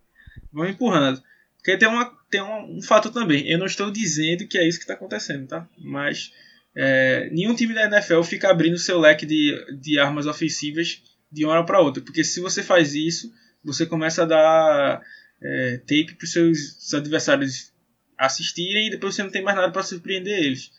vamos 0.53 0.71
empurrando. 0.71 1.21
Porque 1.57 1.77
tem, 1.77 1.88
uma, 1.88 2.09
tem 2.31 2.41
um, 2.41 2.81
fato 2.83 3.11
também, 3.11 3.49
eu 3.51 3.59
não 3.59 3.67
estou 3.67 3.91
dizendo 3.91 4.47
que 4.47 4.57
é 4.57 4.67
isso 4.67 4.79
que 4.79 4.85
está 4.85 4.95
acontecendo, 4.95 5.49
tá? 5.49 5.69
Mas 5.77 6.33
é, 6.73 7.29
nenhum 7.33 7.55
time 7.57 7.75
da 7.75 7.87
NFL 7.87 8.23
fica 8.23 8.49
abrindo 8.49 8.79
seu 8.79 9.01
leque 9.01 9.27
de, 9.27 9.77
de 9.81 9.99
armas 9.99 10.27
ofensivas 10.27 11.03
de 11.33 11.45
uma 11.45 11.55
hora 11.55 11.67
para 11.67 11.81
outra, 11.81 12.01
porque 12.01 12.23
se 12.23 12.41
você 12.41 12.62
faz 12.62 12.95
isso, 12.95 13.33
você 13.65 13.87
começa 13.87 14.23
a 14.23 14.27
dar 14.27 15.03
é, 15.43 15.79
tape 15.79 16.15
para 16.15 16.25
os 16.25 16.33
seus 16.33 16.95
adversários 16.95 17.73
assistirem 18.17 18.87
e 18.87 18.91
depois 18.91 19.17
você 19.17 19.25
não 19.25 19.31
tem 19.31 19.43
mais 19.43 19.57
nada 19.57 19.73
para 19.73 19.83
surpreender 19.83 20.38
eles. 20.38 20.71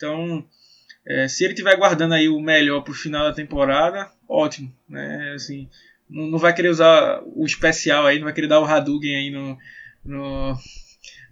Então, 0.00 0.42
é, 1.06 1.28
se 1.28 1.44
ele 1.44 1.52
estiver 1.52 1.76
guardando 1.76 2.14
aí 2.14 2.26
o 2.26 2.40
melhor 2.40 2.80
para 2.80 2.92
o 2.92 2.96
final 2.96 3.24
da 3.24 3.34
temporada, 3.34 4.10
ótimo, 4.26 4.74
né? 4.88 5.32
Assim, 5.34 5.68
não, 6.08 6.26
não, 6.26 6.38
vai 6.38 6.54
querer 6.54 6.70
usar 6.70 7.22
o 7.26 7.44
especial 7.44 8.06
aí, 8.06 8.16
não 8.16 8.24
vai 8.24 8.32
querer 8.32 8.46
dar 8.46 8.60
o 8.60 8.64
Hadouken 8.64 9.14
aí 9.14 9.30
no, 9.30 9.58
no 10.02 10.56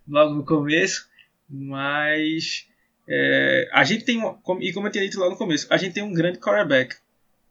logo 0.07 0.35
no 0.35 0.44
começo, 0.44 1.09
mas 1.48 2.66
é, 3.09 3.70
a 3.72 3.85
gente 3.85 4.04
tem, 4.04 4.20
e 4.61 4.72
como 4.74 4.87
eu 4.87 4.92
tinha 4.92 5.04
dito 5.04 5.18
lá 5.18 5.31
no 5.31 5.37
começo, 5.37 5.66
a 5.70 5.78
gente 5.78 5.94
tem 5.94 6.02
um 6.02 6.12
grande 6.12 6.38
quarterback. 6.38 6.96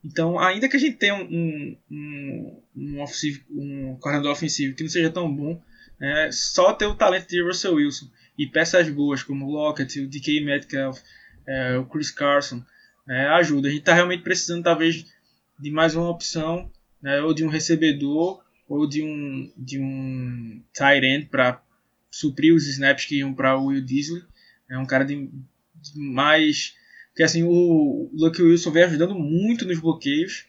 Então, 0.06 0.38
ainda 0.38 0.70
que 0.70 0.78
a 0.78 0.80
gente 0.80 0.98
tenha 0.98 1.16
um, 1.16 1.76
um, 1.90 2.62
um, 2.76 3.02
ofensivo, 3.02 3.44
um 3.50 3.98
ofensivo 4.30 4.76
que 4.76 4.84
não 4.84 4.90
seja 4.90 5.10
tão 5.10 5.34
bom, 5.34 5.60
é, 6.00 6.30
só 6.32 6.74
ter 6.74 6.86
o 6.86 6.94
talento 6.94 7.28
de 7.28 7.42
Russell 7.42 7.74
Wilson 7.74 8.06
e 8.38 8.48
peças 8.48 8.90
boas 8.90 9.24
como 9.24 9.46
o 9.46 9.52
Lockett, 9.52 10.00
o 10.00 10.08
DK 10.08 10.42
Metcalf, 10.42 11.00
é, 11.48 11.78
o 11.78 11.86
Chris 11.86 12.12
Carson, 12.12 12.64
é, 13.08 13.26
ajuda. 13.28 13.68
A 13.68 13.72
gente 13.72 13.82
está 13.82 13.94
realmente 13.94 14.24
precisando, 14.24 14.64
talvez, 14.64 15.06
de 15.60 15.72
mais 15.72 15.96
uma 15.96 16.10
opção, 16.10 16.72
né, 17.02 17.22
ou 17.22 17.34
de 17.34 17.44
um 17.44 17.50
recebedor, 17.50 18.44
ou 18.68 18.88
de 18.88 19.02
um, 19.02 19.52
de 19.58 19.80
um 19.80 20.62
tight 20.74 21.06
end 21.06 21.26
para 21.28 21.62
suprir 22.12 22.54
os 22.54 22.68
snaps 22.68 23.06
que 23.06 23.20
iam 23.20 23.34
para 23.34 23.58
o 23.58 23.68
Will 23.68 23.84
Disley. 23.84 24.24
É 24.70 24.78
um 24.78 24.86
cara 24.86 25.06
de, 25.06 25.16
de 25.76 26.00
mais. 26.00 26.76
Porque 27.10 27.24
assim, 27.24 27.44
o 27.44 28.12
Lucky 28.14 28.42
Wilson 28.42 28.72
vem 28.72 28.84
ajudando 28.84 29.16
muito 29.16 29.66
nos 29.66 29.80
bloqueios. 29.80 30.46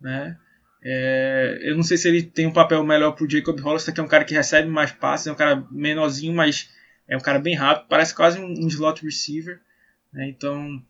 Né? 0.00 0.36
É, 0.82 1.58
eu 1.62 1.76
não 1.76 1.82
sei 1.82 1.96
se 1.96 2.08
ele 2.08 2.22
tem 2.22 2.46
um 2.46 2.52
papel 2.52 2.82
melhor 2.84 3.12
para 3.12 3.24
o 3.24 3.30
Jacob 3.30 3.58
Hollister, 3.60 3.94
que 3.94 4.00
é 4.00 4.02
um 4.02 4.08
cara 4.08 4.24
que 4.24 4.34
recebe 4.34 4.68
mais 4.68 4.90
passes, 4.92 5.26
é 5.26 5.32
um 5.32 5.36
cara 5.36 5.64
menorzinho, 5.70 6.34
mas 6.34 6.70
é 7.10 7.16
um 7.16 7.20
cara 7.20 7.40
bem 7.40 7.56
rápido, 7.56 7.88
parece 7.88 8.14
quase 8.14 8.38
um, 8.38 8.46
um 8.46 8.68
slot 8.68 9.04
receiver. 9.04 9.60
Né? 10.12 10.28
Então, 10.28 10.80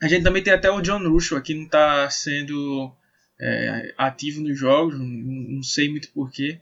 a 0.00 0.06
gente 0.06 0.22
também 0.22 0.42
tem 0.42 0.52
até 0.52 0.70
o 0.70 0.82
John 0.82 1.08
Russell 1.08 1.38
aqui, 1.38 1.54
não 1.54 1.64
está 1.64 2.08
sendo 2.10 2.92
é, 3.40 3.94
ativo 3.96 4.42
nos 4.42 4.58
jogos, 4.58 4.98
não, 4.98 5.06
não 5.06 5.62
sei 5.62 5.88
muito 5.88 6.12
porquê, 6.12 6.60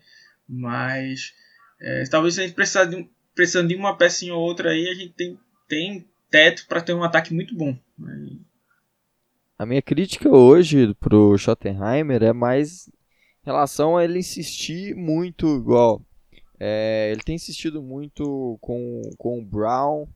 mas 0.49 1.35
é, 1.81 2.05
talvez 2.05 2.39
a 2.39 2.43
gente 2.43 2.55
precisasse 2.55 2.91
de 2.91 2.97
um, 2.97 3.09
precisando 3.35 3.69
de 3.69 3.75
uma 3.75 3.97
pecinha 3.97 4.35
ou 4.35 4.41
outra 4.41 4.71
aí, 4.71 4.89
a 4.89 4.95
gente 4.95 5.13
tem, 5.15 5.39
tem 5.69 6.07
teto 6.31 6.65
para 6.69 6.81
ter 6.81 6.95
um 6.95 7.03
ataque 7.03 7.35
muito 7.35 7.57
bom. 7.57 7.77
Né? 7.99 8.37
A 9.59 9.67
minha 9.67 9.83
crítica 9.83 10.29
hoje 10.29 10.95
pro 10.95 11.37
Schottenheimer 11.37 12.23
é 12.23 12.33
mais 12.33 12.87
em 12.87 13.47
relação 13.47 13.97
a 13.97 14.05
ele 14.05 14.21
insistir 14.21 14.95
muito 14.95 15.57
igual. 15.57 16.06
É, 16.59 17.11
ele 17.13 17.23
tem 17.23 17.35
insistido 17.35 17.83
muito 17.83 18.59
com, 18.61 19.03
com 19.19 19.39
o 19.39 19.45
Brown. 19.45 20.07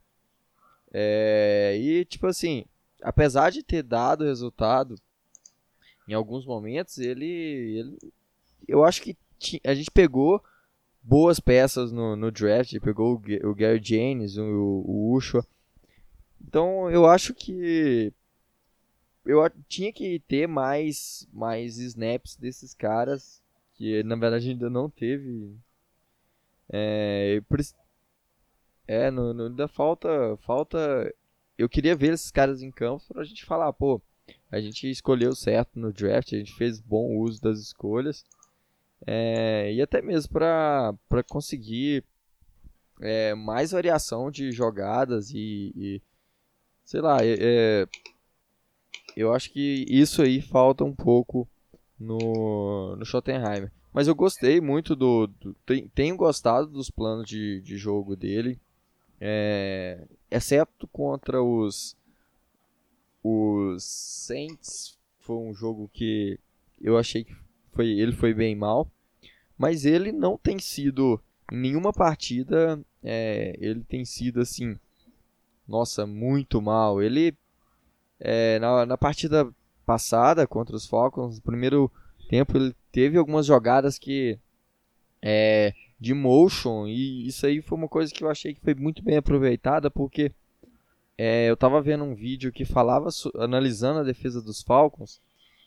É, 0.93 1.77
e 1.79 2.05
tipo 2.05 2.27
assim, 2.27 2.65
apesar 3.03 3.51
de 3.51 3.63
ter 3.63 3.83
dado 3.83 4.25
resultado 4.25 4.97
em 6.09 6.15
alguns 6.15 6.45
momentos, 6.45 6.99
ele, 6.99 7.27
ele 7.27 7.99
eu 8.67 8.85
acho 8.85 9.03
que 9.03 9.17
a 9.65 9.75
gente 9.75 9.91
pegou 9.91 10.43
boas 11.03 11.41
peças 11.41 11.93
no, 11.93 12.17
no 12.17 12.31
draft, 12.31 12.79
pegou 12.81 13.15
o, 13.15 13.49
o 13.49 13.55
Gary 13.55 13.81
James, 13.83 14.37
o, 14.37 14.45
o 14.87 15.13
Ushua. 15.13 15.47
Então 16.41 16.91
eu 16.91 17.07
acho 17.07 17.35
que 17.35 18.13
eu 19.25 19.49
tinha 19.69 19.93
que 19.93 20.19
ter 20.21 20.47
mais, 20.47 21.29
mais 21.33 21.79
snaps 21.79 22.37
desses 22.37 22.75
caras, 22.75 23.43
que 23.75 24.03
na 24.03 24.17
verdade 24.17 24.51
ainda 24.51 24.71
não 24.71 24.89
teve. 24.89 25.55
É, 26.73 27.41
é 28.87 29.11
no, 29.11 29.35
no, 29.35 29.47
ainda 29.47 29.69
falta, 29.69 30.37
falta. 30.39 31.13
Eu 31.59 31.69
queria 31.69 31.97
ver 31.97 32.13
esses 32.13 32.31
caras 32.31 32.63
em 32.63 32.71
campo 32.71 33.05
pra 33.13 33.25
gente 33.25 33.45
falar, 33.45 33.73
pô, 33.73 34.01
a 34.51 34.61
gente 34.61 34.91
escolheu 34.91 35.35
certo 35.35 35.79
no 35.79 35.93
draft, 35.93 36.33
a 36.33 36.39
gente 36.39 36.55
fez 36.55 36.81
bom 36.81 37.17
uso 37.19 37.41
das 37.41 37.59
escolhas. 37.59 38.25
É, 39.07 39.73
e 39.73 39.81
até 39.81 40.03
mesmo 40.03 40.33
para 40.33 41.23
conseguir 41.29 42.05
é, 43.01 43.35
mais 43.35 43.71
variação 43.71 44.31
de 44.31 44.53
jogadas 44.53 45.31
e, 45.31 45.73
e 45.75 46.03
sei 46.85 47.01
lá, 47.01 47.25
é, 47.25 47.37
é, 47.41 47.87
eu 49.17 49.33
acho 49.33 49.51
que 49.53 49.87
isso 49.89 50.23
aí 50.23 50.41
falta 50.41 50.85
um 50.85 50.95
pouco 50.95 51.49
no, 51.99 52.97
no 52.97 53.05
Schottenheimer. 53.05 53.73
Mas 53.93 54.07
eu 54.07 54.15
gostei 54.15 54.61
muito 54.61 54.95
do. 54.95 55.27
do 55.27 55.55
tenho 55.95 56.17
gostado 56.17 56.67
dos 56.69 56.91
planos 56.91 57.27
de, 57.27 57.61
de 57.61 57.77
jogo 57.77 58.17
dele. 58.17 58.59
É, 59.21 60.07
exceto 60.31 60.87
contra 60.89 61.43
os. 61.43 61.97
Os 63.23 63.85
Saints. 63.85 64.99
Foi 65.19 65.37
um 65.37 65.55
jogo 65.55 65.89
que 65.93 66.39
eu 66.81 66.97
achei 66.97 67.25
que 67.25 67.37
foi, 67.73 67.89
ele 67.89 68.13
foi 68.13 68.35
bem 68.35 68.57
mal, 68.57 68.91
mas 69.57 69.85
ele 69.85 70.11
não 70.11 70.37
tem 70.37 70.59
sido 70.59 71.21
em 71.53 71.57
nenhuma 71.57 71.93
partida, 71.93 72.81
é, 73.03 73.57
ele 73.61 73.85
tem 73.85 74.05
sido 74.05 74.41
assim, 74.41 74.79
nossa, 75.69 76.07
muito 76.07 76.61
mal. 76.61 77.03
Ele 77.03 77.35
é, 78.19 78.59
na, 78.59 78.87
na 78.87 78.99
partida 78.99 79.49
passada 79.85 80.47
contra 80.47 80.75
os 80.75 80.87
Falcons, 80.87 81.37
no 81.37 81.43
primeiro 81.43 81.91
tempo 82.29 82.57
ele 82.57 82.75
teve 82.93 83.19
algumas 83.19 83.47
jogadas 83.47 83.99
que 83.99 84.39
é, 85.23 85.75
de 85.99 86.15
motion 86.15 86.87
e 86.87 87.27
isso 87.27 87.47
aí 87.47 87.61
foi 87.61 87.77
uma 87.77 87.89
coisa 87.89 88.13
que 88.13 88.25
eu 88.25 88.31
achei 88.31 88.55
que 88.55 88.61
foi 88.61 88.75
muito 88.75 89.03
bem 89.03 89.17
aproveitada 89.17 89.91
porque 89.91 90.33
é, 91.19 91.49
eu 91.51 91.55
estava 91.55 91.83
vendo 91.83 92.05
um 92.05 92.15
vídeo 92.15 92.53
que 92.53 92.65
falava 92.65 93.11
analisando 93.37 94.01
a 94.01 94.05
defesa 94.05 94.41
dos 94.41 94.63
Falcons 94.63 95.21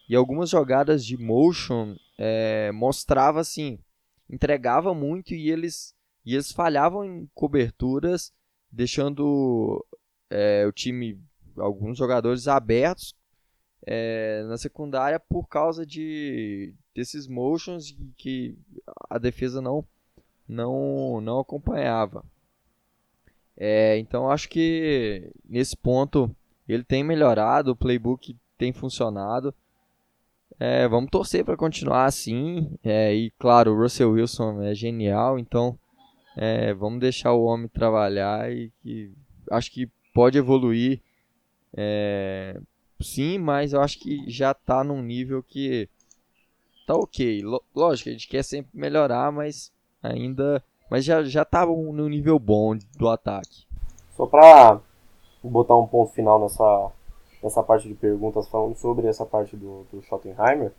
e 0.09 0.15
algumas 0.15 0.49
jogadas 0.49 1.05
de 1.05 1.17
motion 1.17 1.95
é, 2.17 2.71
mostrava 2.71 3.39
assim, 3.39 3.79
entregava 4.29 4.93
muito 4.93 5.33
e 5.33 5.49
eles, 5.49 5.95
e 6.25 6.33
eles 6.33 6.51
falhavam 6.51 7.05
em 7.05 7.29
coberturas, 7.33 8.33
deixando 8.71 9.85
é, 10.29 10.65
o 10.67 10.71
time, 10.71 11.21
alguns 11.57 11.97
jogadores 11.97 12.47
abertos 12.47 13.15
é, 13.85 14.43
na 14.47 14.57
secundária 14.57 15.19
por 15.19 15.47
causa 15.47 15.85
de 15.85 16.73
desses 16.95 17.27
motions 17.27 17.95
que 18.17 18.57
a 19.09 19.17
defesa 19.17 19.61
não 19.61 19.85
não 20.47 21.21
não 21.21 21.39
acompanhava. 21.39 22.23
É, 23.55 23.97
então 23.97 24.29
acho 24.29 24.49
que 24.49 25.31
nesse 25.47 25.77
ponto 25.77 26.35
ele 26.67 26.83
tem 26.83 27.03
melhorado, 27.03 27.71
o 27.71 27.75
playbook 27.75 28.35
tem 28.57 28.71
funcionado. 28.71 29.53
É, 30.59 30.87
vamos 30.87 31.09
torcer 31.09 31.43
para 31.43 31.57
continuar 31.57 32.05
assim. 32.05 32.71
É, 32.83 33.13
e 33.13 33.31
claro, 33.31 33.71
o 33.71 33.81
Russell 33.81 34.11
Wilson 34.11 34.61
é 34.61 34.73
genial, 34.73 35.37
então 35.39 35.77
é, 36.35 36.73
vamos 36.73 36.99
deixar 36.99 37.33
o 37.33 37.43
homem 37.43 37.67
trabalhar 37.67 38.51
e 38.51 38.71
que 38.81 39.11
acho 39.51 39.71
que 39.71 39.89
pode 40.13 40.37
evoluir. 40.37 41.01
É, 41.75 42.59
sim, 43.01 43.37
mas 43.37 43.73
eu 43.73 43.81
acho 43.81 43.99
que 43.99 44.29
já 44.29 44.51
está 44.51 44.83
num 44.83 45.01
nível 45.01 45.43
que 45.43 45.89
tá 46.85 46.95
ok. 46.95 47.41
Lógico, 47.75 48.09
a 48.09 48.11
gente 48.11 48.27
quer 48.27 48.43
sempre 48.43 48.71
melhorar, 48.73 49.31
mas 49.31 49.71
ainda. 50.01 50.63
Mas 50.89 51.05
já, 51.05 51.23
já 51.23 51.43
tá 51.43 51.65
no 51.65 52.07
nível 52.07 52.37
bom 52.37 52.75
do 52.97 53.09
ataque. 53.09 53.65
Só 54.15 54.27
para 54.27 54.79
botar 55.43 55.75
um 55.75 55.87
ponto 55.87 56.13
final 56.13 56.39
nessa, 56.39 56.91
nessa 57.41 57.63
parte 57.63 57.87
de 57.87 57.93
perguntas 57.95 58.47
falando 58.47 58.75
sobre 58.75 59.07
essa 59.07 59.25
parte 59.25 59.55
do, 59.55 59.85
do 59.91 60.01
Schottenheimer, 60.03 60.71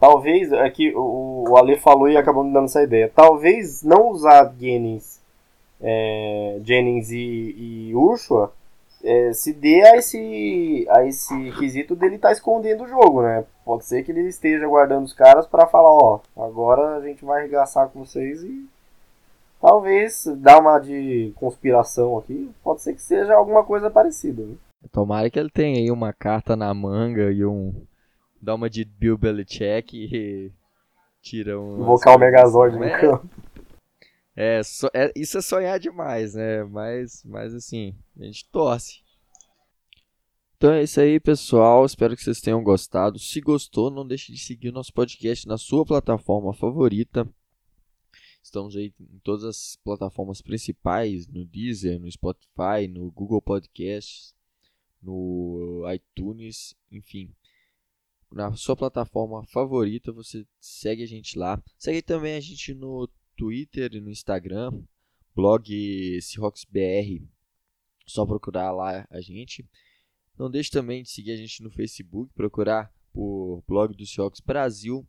talvez, 0.00 0.50
é 0.52 0.68
que 0.68 0.92
o, 0.94 1.44
o 1.48 1.56
Ale 1.56 1.78
falou 1.78 2.08
e 2.08 2.16
acabou 2.16 2.42
me 2.42 2.52
dando 2.52 2.64
essa 2.64 2.82
ideia. 2.82 3.12
Talvez 3.14 3.82
não 3.82 4.08
usar 4.08 4.52
Jennings, 4.58 5.20
é, 5.80 6.60
Jennings 6.64 7.10
e, 7.10 7.54
e 7.88 7.94
Ursula 7.94 8.52
é, 9.04 9.32
se 9.32 9.52
dê 9.52 9.82
a 9.86 9.96
esse, 9.96 10.86
a 10.88 11.06
esse 11.06 11.52
quesito 11.52 11.94
dele 11.96 12.16
estar 12.16 12.28
tá 12.28 12.32
escondendo 12.32 12.84
o 12.84 12.88
jogo, 12.88 13.22
né? 13.22 13.44
Pode 13.64 13.84
ser 13.84 14.02
que 14.02 14.10
ele 14.10 14.26
esteja 14.26 14.66
guardando 14.66 15.04
os 15.04 15.12
caras 15.12 15.46
para 15.46 15.66
falar, 15.66 15.90
ó, 15.90 16.20
agora 16.36 16.96
a 16.96 17.00
gente 17.00 17.24
vai 17.24 17.40
arregaçar 17.40 17.88
com 17.88 18.04
vocês 18.04 18.42
e 18.42 18.68
talvez 19.60 20.24
dar 20.38 20.58
uma 20.58 20.80
de 20.80 21.32
conspiração 21.36 22.18
aqui, 22.18 22.50
pode 22.64 22.82
ser 22.82 22.94
que 22.94 23.02
seja 23.02 23.34
alguma 23.34 23.62
coisa 23.62 23.88
parecida. 23.88 24.42
Né? 24.42 24.56
Tomara 24.90 25.30
que 25.30 25.38
ele 25.38 25.50
tenha 25.50 25.78
aí 25.78 25.90
uma 25.90 26.12
carta 26.12 26.56
na 26.56 26.74
manga 26.74 27.30
e 27.30 27.44
um 27.44 27.72
dá 28.40 28.56
uma 28.56 28.68
de 28.68 28.84
Bill 28.84 29.16
Belichick 29.16 29.96
e 29.96 30.50
tira 31.22 31.58
um 31.60 31.80
invocar 31.80 32.16
o 32.16 32.18
Megazord 32.18 32.76
no 32.76 32.84
é, 32.84 33.00
campo. 33.00 33.28
É, 34.34 34.62
so, 34.64 34.88
é, 34.92 35.12
isso 35.14 35.38
é 35.38 35.40
sonhar 35.42 35.78
demais, 35.78 36.34
né? 36.34 36.64
Mas, 36.64 37.22
mas 37.24 37.54
assim, 37.54 37.94
a 38.18 38.24
gente 38.24 38.50
torce. 38.50 39.01
Então 40.62 40.74
é 40.74 40.84
isso 40.84 41.00
aí, 41.00 41.18
pessoal. 41.18 41.84
Espero 41.84 42.14
que 42.14 42.22
vocês 42.22 42.40
tenham 42.40 42.62
gostado. 42.62 43.18
Se 43.18 43.40
gostou, 43.40 43.90
não 43.90 44.06
deixe 44.06 44.32
de 44.32 44.38
seguir 44.38 44.68
o 44.68 44.72
nosso 44.72 44.92
podcast 44.92 45.44
na 45.48 45.58
sua 45.58 45.84
plataforma 45.84 46.54
favorita. 46.54 47.28
Estamos 48.40 48.76
aí 48.76 48.94
em 49.00 49.18
todas 49.24 49.42
as 49.42 49.76
plataformas 49.82 50.40
principais, 50.40 51.26
no 51.26 51.44
Deezer, 51.44 51.98
no 51.98 52.08
Spotify, 52.08 52.86
no 52.88 53.10
Google 53.10 53.42
Podcasts, 53.42 54.36
no 55.02 55.82
iTunes, 55.92 56.76
enfim. 56.92 57.34
Na 58.30 58.54
sua 58.54 58.76
plataforma 58.76 59.44
favorita, 59.46 60.12
você 60.12 60.46
segue 60.60 61.02
a 61.02 61.08
gente 61.08 61.36
lá. 61.36 61.60
Segue 61.76 62.02
também 62.02 62.36
a 62.36 62.40
gente 62.40 62.72
no 62.72 63.08
Twitter 63.36 63.94
e 63.94 64.00
no 64.00 64.12
Instagram, 64.12 64.80
blog 65.34 66.20
BR. 66.70 67.26
Só 68.06 68.24
procurar 68.24 68.70
lá 68.70 69.04
a 69.10 69.20
gente. 69.20 69.68
Não 70.38 70.50
deixe 70.50 70.70
também 70.70 71.02
de 71.02 71.10
seguir 71.10 71.32
a 71.32 71.36
gente 71.36 71.62
no 71.62 71.70
Facebook, 71.70 72.32
procurar 72.34 72.90
por 73.12 73.62
blog 73.66 73.94
do 73.94 74.06
Seahawks 74.06 74.40
Brasil. 74.40 75.06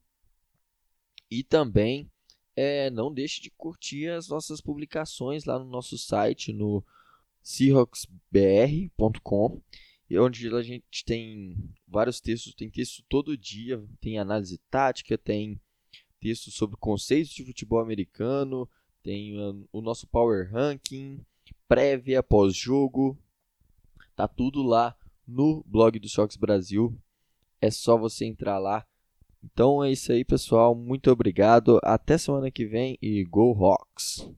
E 1.31 1.43
também 1.43 2.11
é, 2.55 2.89
não 2.89 3.13
deixe 3.13 3.41
de 3.41 3.51
curtir 3.51 4.09
as 4.09 4.27
nossas 4.27 4.59
publicações 4.61 5.45
lá 5.45 5.57
no 5.57 5.65
nosso 5.65 5.97
site, 5.97 6.51
no 6.53 6.83
seahawksbr.com, 7.41 9.61
onde 10.19 10.55
a 10.55 10.61
gente 10.61 11.05
tem 11.05 11.57
vários 11.87 12.21
textos, 12.21 12.53
tem 12.53 12.69
texto 12.69 13.03
todo 13.09 13.37
dia, 13.37 13.83
tem 13.99 14.19
análise 14.19 14.59
tática, 14.69 15.17
tem 15.17 15.59
textos 16.19 16.53
sobre 16.53 16.77
conceitos 16.77 17.33
de 17.33 17.43
futebol 17.43 17.79
americano, 17.79 18.69
tem 19.01 19.35
o 19.71 19.81
nosso 19.81 20.05
Power 20.07 20.51
Ranking, 20.51 21.25
prévia, 21.67 22.21
pós-jogo. 22.23 23.17
Tá 24.15 24.27
tudo 24.27 24.61
lá 24.61 24.95
no 25.27 25.63
blog 25.67 25.99
do 25.99 26.09
Shocks 26.09 26.37
Brasil. 26.37 26.97
É 27.61 27.71
só 27.71 27.97
você 27.97 28.25
entrar 28.25 28.59
lá. 28.59 28.85
Então 29.43 29.83
é 29.83 29.91
isso 29.91 30.11
aí, 30.11 30.23
pessoal. 30.23 30.73
Muito 30.75 31.11
obrigado. 31.11 31.79
Até 31.83 32.17
semana 32.17 32.49
que 32.49 32.65
vem 32.65 32.97
e 33.01 33.23
Go 33.25 33.53
Hawks! 33.53 34.29